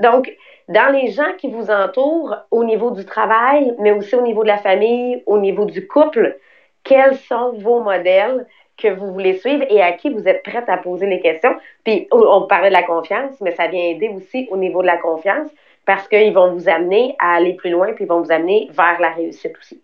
donc, 0.00 0.32
dans 0.68 0.92
les 0.92 1.10
gens 1.10 1.32
qui 1.38 1.50
vous 1.50 1.70
entourent, 1.70 2.36
au 2.50 2.64
niveau 2.64 2.90
du 2.90 3.04
travail, 3.04 3.74
mais 3.78 3.90
aussi 3.90 4.14
au 4.14 4.22
niveau 4.22 4.42
de 4.42 4.48
la 4.48 4.58
famille, 4.58 5.22
au 5.26 5.38
niveau 5.38 5.64
du 5.64 5.86
couple, 5.86 6.38
quels 6.84 7.16
sont 7.16 7.52
vos 7.58 7.80
modèles 7.80 8.46
que 8.76 8.88
vous 8.88 9.12
voulez 9.12 9.34
suivre 9.38 9.64
et 9.68 9.82
à 9.82 9.92
qui 9.92 10.10
vous 10.10 10.26
êtes 10.28 10.42
prête 10.42 10.68
à 10.68 10.76
poser 10.76 11.06
les 11.06 11.20
questions? 11.20 11.54
Puis, 11.84 12.08
on 12.12 12.46
parlait 12.46 12.68
de 12.68 12.74
la 12.74 12.82
confiance, 12.82 13.40
mais 13.40 13.52
ça 13.52 13.66
vient 13.66 13.82
aider 13.82 14.08
aussi 14.08 14.48
au 14.50 14.56
niveau 14.56 14.82
de 14.82 14.86
la 14.86 14.98
confiance 14.98 15.50
parce 15.86 16.08
qu'ils 16.08 16.32
vont 16.32 16.52
vous 16.52 16.68
amener 16.68 17.14
à 17.18 17.34
aller 17.34 17.54
plus 17.54 17.70
loin, 17.70 17.92
puis 17.92 18.04
ils 18.04 18.08
vont 18.08 18.20
vous 18.20 18.32
amener 18.32 18.68
vers 18.72 19.00
la 19.00 19.10
réussite 19.10 19.56
aussi. 19.58 19.82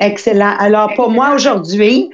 Excellent. 0.00 0.54
Alors, 0.58 0.94
pour 0.94 1.10
moi 1.10 1.34
aujourd'hui, 1.34 2.10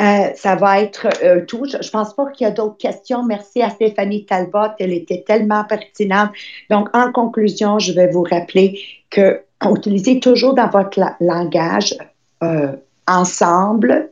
euh, 0.00 0.28
ça 0.36 0.54
va 0.54 0.80
être 0.80 1.08
euh, 1.22 1.44
tout. 1.46 1.64
Je 1.64 1.76
ne 1.76 1.90
pense 1.90 2.14
pas 2.14 2.26
qu'il 2.30 2.44
y 2.44 2.48
a 2.48 2.52
d'autres 2.52 2.76
questions. 2.76 3.24
Merci 3.24 3.62
à 3.62 3.70
Stéphanie 3.70 4.26
Talbot. 4.26 4.72
Elle 4.78 4.92
était 4.92 5.24
tellement 5.26 5.64
pertinente. 5.64 6.30
Donc, 6.70 6.88
en 6.94 7.10
conclusion, 7.10 7.78
je 7.78 7.92
vais 7.92 8.08
vous 8.08 8.22
rappeler 8.22 8.78
que 9.10 9.40
utilisez 9.70 10.20
toujours 10.20 10.54
dans 10.54 10.68
votre 10.68 10.98
langage 11.20 11.96
euh, 12.42 12.72
ensemble, 13.06 14.10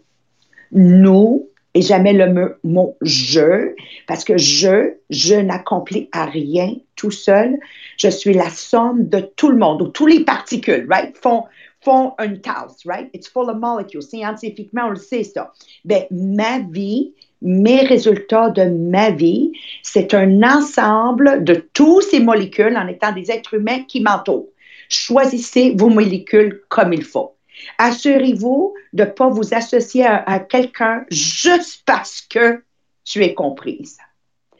nous, 0.73 1.49
et 1.75 1.83
jamais 1.83 2.13
le 2.13 2.57
mot 2.65 2.97
je, 3.01 3.75
parce 4.07 4.25
que 4.25 4.37
je, 4.37 4.95
je 5.11 5.35
n'accomplis 5.35 6.09
à 6.13 6.27
rien 6.27 6.75
tout 6.97 7.11
seul. 7.11 7.59
Je 7.97 8.09
suis 8.09 8.35
la 8.35 8.51
somme 8.51 9.09
de 9.09 9.21
tout 9.21 9.51
le 9.51 9.57
monde, 9.57 9.83
ou 9.83 9.89
tous 9.89 10.07
les 10.07 10.25
particules, 10.25 10.87
right, 10.89 11.17
font, 11.17 11.45
font 11.83 12.15
une 12.19 12.41
tasse, 12.41 12.85
right? 12.85 13.11
It's 13.15 13.29
full 13.29 13.49
of 13.49 13.57
molecules. 13.57 14.09
Scientifiquement, 14.09 14.87
on 14.87 14.91
le 14.91 14.97
sait, 14.97 15.25
ça. 15.25 15.53
Ben, 15.85 16.05
ma 16.11 16.59
vie, 16.61 17.15
mes 17.43 17.83
résultats 17.83 18.51
de 18.51 18.65
ma 18.65 19.11
vie, 19.11 19.53
c'est 19.83 20.15
un 20.15 20.43
ensemble 20.43 21.43
de 21.45 21.55
tous 21.73 22.03
ces 22.03 22.21
molécules 22.21 22.77
en 22.77 22.87
étant 22.87 23.13
des 23.13 23.31
êtres 23.31 23.55
humains 23.55 23.83
qui 23.85 24.01
m'entourent. 24.01 24.49
Choisissez 24.89 25.75
vos 25.77 25.89
molécules 25.89 26.63
comme 26.69 26.93
il 26.93 27.05
faut. 27.05 27.35
Assurez-vous 27.79 28.75
de 28.93 29.05
ne 29.05 29.09
pas 29.09 29.29
vous 29.29 29.55
associer 29.55 30.05
à, 30.07 30.39
quelqu'un 30.41 31.05
juste 31.11 31.83
parce 31.87 32.21
que 32.23 32.63
tu 33.05 33.23
es 33.23 33.35
comprise. 33.35 33.99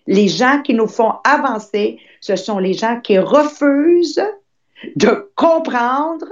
Les 0.07 0.29
gens 0.29 0.63
qui 0.63 0.75
nous 0.75 0.87
font 0.87 1.15
avancer, 1.25 1.99
ce 2.21 2.37
sont 2.37 2.59
les 2.59 2.75
gens 2.75 3.01
qui 3.01 3.19
refusent 3.19 4.23
de 4.97 5.31
comprendre 5.35 6.29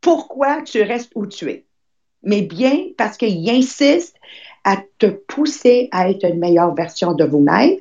pourquoi 0.00 0.62
tu 0.62 0.82
restes 0.82 1.12
où 1.14 1.26
tu 1.26 1.50
es, 1.50 1.64
mais 2.22 2.42
bien 2.42 2.86
parce 2.96 3.16
qu'ils 3.16 3.48
insistent 3.50 4.16
à 4.64 4.76
te 4.98 5.06
pousser 5.06 5.88
à 5.92 6.10
être 6.10 6.24
une 6.24 6.38
meilleure 6.38 6.74
version 6.74 7.14
de 7.14 7.24
vous-même. 7.24 7.76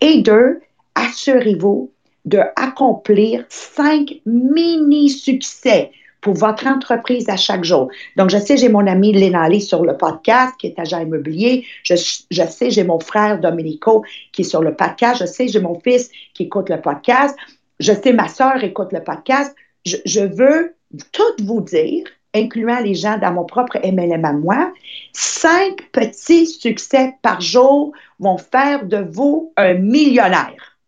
Et 0.00 0.22
deux, 0.22 0.60
assurez-vous 0.94 1.90
de 2.24 2.40
accomplir 2.56 3.44
cinq 3.48 4.20
mini-succès 4.26 5.90
pour 6.20 6.34
votre 6.34 6.66
entreprise 6.66 7.28
à 7.28 7.36
chaque 7.36 7.64
jour. 7.64 7.88
Donc, 8.16 8.30
je 8.30 8.38
sais, 8.38 8.56
j'ai 8.56 8.68
mon 8.68 8.86
ami 8.86 9.12
Lénali 9.12 9.60
sur 9.60 9.84
le 9.84 9.96
podcast 9.96 10.54
qui 10.58 10.66
est 10.66 10.78
agent 10.78 11.00
immobilier. 11.00 11.64
Je, 11.84 11.94
je 12.30 12.42
sais, 12.42 12.70
j'ai 12.70 12.84
mon 12.84 12.98
frère 13.00 13.40
Domenico 13.40 14.04
qui 14.32 14.42
est 14.42 14.44
sur 14.44 14.62
le 14.62 14.74
podcast. 14.74 15.20
Je 15.20 15.26
sais, 15.26 15.48
j'ai 15.48 15.60
mon 15.60 15.78
fils 15.80 16.10
qui 16.34 16.44
écoute 16.44 16.68
le 16.68 16.80
podcast. 16.80 17.36
Je 17.78 17.92
sais, 17.92 18.12
ma 18.12 18.28
soeur 18.28 18.62
écoute 18.62 18.92
le 18.92 19.02
podcast. 19.02 19.54
Je 19.84 20.20
veux 20.20 20.74
tout 21.12 21.44
vous 21.44 21.60
dire, 21.60 22.06
incluant 22.34 22.80
les 22.80 22.94
gens 22.94 23.18
dans 23.18 23.32
mon 23.32 23.44
propre 23.44 23.78
MLM 23.84 24.24
à 24.24 24.32
moi, 24.32 24.72
cinq 25.12 25.90
petits 25.92 26.46
succès 26.46 27.14
par 27.22 27.40
jour 27.40 27.92
vont 28.18 28.38
faire 28.38 28.86
de 28.86 28.98
vous 28.98 29.52
un 29.56 29.74
millionnaire. 29.74 30.78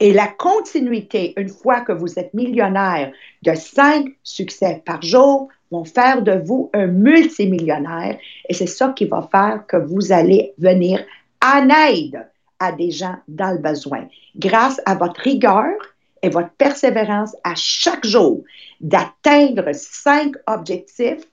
Et 0.00 0.12
la 0.12 0.26
continuité, 0.26 1.34
une 1.36 1.48
fois 1.48 1.80
que 1.80 1.92
vous 1.92 2.18
êtes 2.18 2.34
millionnaire, 2.34 3.12
de 3.42 3.54
cinq 3.54 4.06
succès 4.22 4.82
par 4.84 5.02
jour, 5.02 5.48
vont 5.70 5.84
faire 5.84 6.22
de 6.22 6.32
vous 6.32 6.70
un 6.72 6.86
multimillionnaire. 6.86 8.18
Et 8.48 8.54
c'est 8.54 8.66
ça 8.66 8.92
qui 8.96 9.04
va 9.04 9.28
faire 9.30 9.66
que 9.66 9.76
vous 9.76 10.12
allez 10.12 10.54
venir 10.58 11.04
en 11.44 11.68
aide 11.68 12.26
à 12.58 12.72
des 12.72 12.90
gens 12.90 13.16
dans 13.28 13.52
le 13.52 13.58
besoin. 13.58 14.06
Grâce 14.36 14.80
à 14.86 14.94
votre 14.94 15.20
rigueur 15.20 15.74
et 16.22 16.28
votre 16.28 16.50
persévérance 16.50 17.34
à 17.44 17.54
chaque 17.54 18.06
jour 18.06 18.42
d'atteindre 18.80 19.70
cinq 19.72 20.34
objectifs 20.46 21.26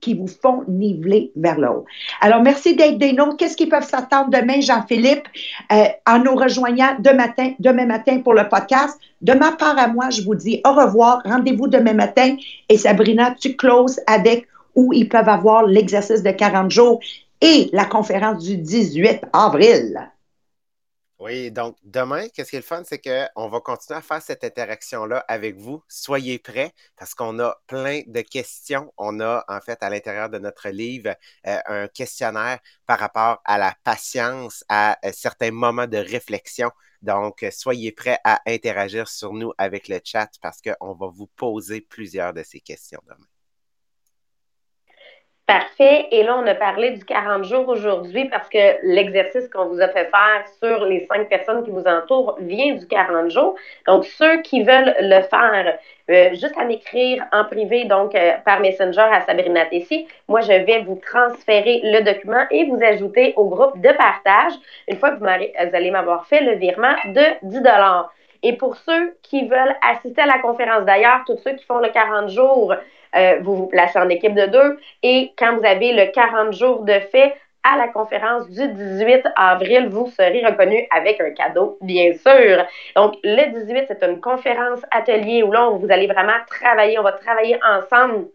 qui 0.00 0.14
vous 0.14 0.28
font 0.28 0.62
niveler 0.68 1.32
vers 1.36 1.58
le 1.58 1.68
haut. 1.68 1.84
Alors, 2.20 2.42
merci 2.42 2.76
d'être 2.76 2.98
des 2.98 3.12
nôtres. 3.12 3.36
Qu'est-ce 3.38 3.56
qu'ils 3.56 3.68
peuvent 3.68 3.88
s'attendre 3.88 4.30
demain, 4.30 4.60
Jean-Philippe, 4.60 5.26
euh, 5.72 5.84
en 6.06 6.18
nous 6.20 6.36
rejoignant 6.36 6.96
demain 7.00 7.26
matin, 7.26 7.52
demain 7.58 7.86
matin 7.86 8.20
pour 8.20 8.34
le 8.34 8.48
podcast? 8.48 9.00
De 9.22 9.32
ma 9.32 9.52
part 9.52 9.78
à 9.78 9.88
moi, 9.88 10.10
je 10.10 10.22
vous 10.22 10.34
dis 10.34 10.60
au 10.64 10.72
revoir. 10.72 11.22
Rendez-vous 11.24 11.66
demain 11.66 11.94
matin. 11.94 12.36
Et 12.68 12.76
Sabrina, 12.76 13.34
tu 13.40 13.56
closes 13.56 14.00
avec 14.06 14.46
où 14.74 14.92
ils 14.92 15.08
peuvent 15.08 15.28
avoir 15.28 15.64
l'exercice 15.64 16.22
de 16.22 16.30
40 16.30 16.70
jours 16.70 17.00
et 17.40 17.68
la 17.72 17.84
conférence 17.84 18.44
du 18.44 18.58
18 18.58 19.22
avril. 19.32 20.10
Oui, 21.18 21.50
donc 21.50 21.76
demain, 21.82 22.28
qu'est-ce 22.28 22.50
qui 22.50 22.56
est 22.56 22.58
le 22.58 22.64
fun, 22.64 22.82
c'est 22.84 23.00
qu'on 23.00 23.48
va 23.48 23.60
continuer 23.60 23.98
à 23.98 24.02
faire 24.02 24.20
cette 24.20 24.44
interaction-là 24.44 25.24
avec 25.28 25.56
vous. 25.56 25.82
Soyez 25.88 26.38
prêts 26.38 26.74
parce 26.96 27.14
qu'on 27.14 27.38
a 27.38 27.56
plein 27.66 28.02
de 28.06 28.20
questions. 28.20 28.92
On 28.98 29.20
a 29.20 29.42
en 29.48 29.60
fait 29.62 29.82
à 29.82 29.88
l'intérieur 29.88 30.28
de 30.28 30.38
notre 30.38 30.68
livre 30.68 31.14
euh, 31.46 31.58
un 31.66 31.88
questionnaire 31.88 32.58
par 32.84 32.98
rapport 32.98 33.40
à 33.46 33.56
la 33.56 33.74
patience, 33.82 34.62
à 34.68 34.98
euh, 35.06 35.10
certains 35.14 35.50
moments 35.52 35.86
de 35.86 35.96
réflexion. 35.96 36.70
Donc, 37.00 37.46
soyez 37.50 37.92
prêts 37.92 38.18
à 38.24 38.42
interagir 38.46 39.08
sur 39.08 39.32
nous 39.32 39.52
avec 39.56 39.88
le 39.88 40.00
chat 40.04 40.28
parce 40.42 40.60
qu'on 40.60 40.94
va 40.94 41.08
vous 41.08 41.28
poser 41.28 41.80
plusieurs 41.80 42.34
de 42.34 42.42
ces 42.42 42.60
questions 42.60 43.00
demain. 43.06 43.26
Parfait. 45.46 46.08
Et 46.10 46.24
là, 46.24 46.36
on 46.42 46.46
a 46.48 46.56
parlé 46.56 46.90
du 46.90 47.04
40 47.04 47.44
jours 47.44 47.68
aujourd'hui 47.68 48.28
parce 48.28 48.48
que 48.48 48.58
l'exercice 48.82 49.48
qu'on 49.48 49.66
vous 49.66 49.80
a 49.80 49.86
fait 49.86 50.06
faire 50.06 50.44
sur 50.60 50.84
les 50.86 51.06
cinq 51.06 51.28
personnes 51.28 51.62
qui 51.62 51.70
vous 51.70 51.84
entourent 51.84 52.36
vient 52.40 52.74
du 52.74 52.84
40 52.88 53.30
jours. 53.30 53.54
Donc, 53.86 54.06
ceux 54.06 54.42
qui 54.42 54.64
veulent 54.64 54.96
le 54.98 55.22
faire, 55.22 55.78
euh, 56.10 56.30
juste 56.30 56.58
à 56.58 56.64
m'écrire 56.64 57.24
en 57.32 57.44
privé, 57.44 57.84
donc 57.84 58.16
euh, 58.16 58.32
par 58.44 58.58
Messenger 58.58 59.06
à 59.12 59.20
Sabrina 59.20 59.66
Tessier, 59.66 60.08
moi, 60.26 60.40
je 60.40 60.48
vais 60.48 60.82
vous 60.82 61.00
transférer 61.00 61.80
le 61.84 62.02
document 62.02 62.44
et 62.50 62.64
vous 62.64 62.82
ajouter 62.82 63.32
au 63.36 63.44
groupe 63.44 63.80
de 63.80 63.92
partage 63.92 64.54
une 64.88 64.96
fois 64.96 65.12
que 65.12 65.20
vous, 65.20 65.26
vous 65.26 65.76
allez 65.76 65.90
m'avoir 65.92 66.26
fait 66.26 66.40
le 66.40 66.56
virement 66.56 66.96
de 67.04 67.22
10 67.44 67.62
et 68.42 68.52
pour 68.52 68.76
ceux 68.76 69.16
qui 69.22 69.46
veulent 69.48 69.76
assister 69.82 70.22
à 70.22 70.26
la 70.26 70.38
conférence 70.38 70.84
d'ailleurs, 70.84 71.22
tous 71.26 71.38
ceux 71.38 71.54
qui 71.54 71.64
font 71.64 71.78
le 71.78 71.88
40 71.88 72.28
jours, 72.28 72.74
euh, 73.14 73.38
vous 73.42 73.56
vous 73.56 73.66
placez 73.66 73.98
en 73.98 74.08
équipe 74.08 74.34
de 74.34 74.46
deux 74.46 74.78
et 75.02 75.32
quand 75.38 75.56
vous 75.56 75.64
avez 75.64 75.92
le 75.92 76.10
40 76.12 76.52
jours 76.52 76.84
de 76.84 76.98
fait, 77.12 77.34
à 77.66 77.76
la 77.76 77.88
conférence 77.88 78.48
du 78.48 78.68
18 78.68 79.26
avril. 79.34 79.88
Vous 79.88 80.08
serez 80.10 80.44
reconnu 80.46 80.86
avec 80.90 81.20
un 81.20 81.30
cadeau, 81.30 81.78
bien 81.80 82.12
sûr. 82.12 82.64
Donc, 82.94 83.16
le 83.24 83.52
18, 83.60 83.86
c'est 83.88 84.02
une 84.04 84.20
conférence 84.20 84.80
atelier 84.90 85.42
où 85.42 85.50
là, 85.50 85.70
vous 85.70 85.90
allez 85.90 86.06
vraiment 86.06 86.38
travailler, 86.46 86.98
on 86.98 87.02
va 87.02 87.12
travailler 87.12 87.58
ensemble. 87.64 88.28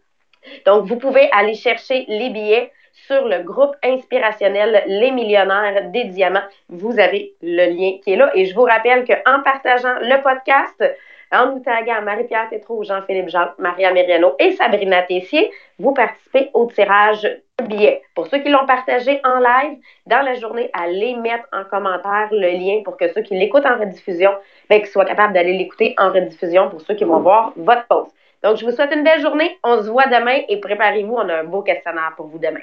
Donc, 0.66 0.86
vous 0.86 0.98
pouvez 0.98 1.30
aller 1.32 1.54
chercher 1.54 2.06
les 2.08 2.30
billets 2.30 2.72
sur 3.08 3.26
le 3.26 3.44
groupe 3.44 3.76
inspirationnel 3.84 4.84
Les 4.88 5.12
Millionnaires 5.12 5.90
des 5.92 6.06
Diamants. 6.06 6.42
Vous 6.68 7.00
avez 7.00 7.34
le 7.42 7.68
lien 7.70 8.00
qui 8.04 8.14
est 8.14 8.18
là. 8.18 8.32
Et 8.36 8.46
je 8.46 8.54
vous 8.54 8.64
rappelle 8.64 9.06
qu'en 9.06 9.42
partageant 9.44 9.96
le 10.02 10.22
podcast, 10.22 10.84
en 11.32 11.52
nous 11.52 11.60
taguant 11.60 12.02
Marie-Pierre 12.02 12.50
Tétrault, 12.50 12.84
Jean-Philippe 12.84 13.30
Jean, 13.30 13.48
Maria 13.58 13.92
Meriano 13.94 14.36
et 14.40 14.52
Sabrina 14.54 15.02
Tessier, 15.04 15.52
vous 15.80 15.94
participez 15.94 16.50
au 16.54 16.66
tirage 16.66 17.24
de 17.24 17.66
billets. 17.66 18.02
Pour 18.16 18.28
ceux 18.28 18.40
qui 18.40 18.50
l'ont 18.50 18.66
partagé 18.66 19.22
en 19.24 19.40
live, 19.40 19.78
dans 20.08 20.22
la 20.22 20.36
journée, 20.36 20.70
allez 20.74 21.16
mettre 21.16 21.48
en 21.54 21.64
commentaire 21.64 22.30
le 22.32 22.50
lien 22.50 22.82
pour 22.84 22.98
que 22.98 23.08
ceux 23.14 23.22
qui 23.22 23.38
l'écoutent 23.38 23.66
en 23.66 23.80
rediffusion, 23.80 24.32
ben, 24.70 24.80
qu'ils 24.80 24.90
soient 24.90 25.06
capables 25.06 25.34
d'aller 25.34 25.58
l'écouter 25.58 25.96
en 25.98 26.12
rediffusion 26.12 26.70
pour 26.70 26.82
ceux 26.82 26.96
qui 26.96 27.04
vont 27.04 27.20
voir 27.20 27.54
votre 27.56 27.88
post. 27.88 28.14
Donc, 28.44 28.58
je 28.58 28.66
vous 28.66 28.72
souhaite 28.72 28.94
une 28.94 29.04
belle 29.04 29.22
journée. 29.22 29.58
On 29.64 29.82
se 29.82 29.90
voit 29.90 30.08
demain 30.08 30.40
et 30.50 30.60
préparez-vous, 30.60 31.14
on 31.14 31.30
a 31.30 31.42
un 31.42 31.44
beau 31.44 31.62
questionnaire 31.62 32.14
pour 32.18 32.28
vous 32.28 32.40
demain. 32.40 32.62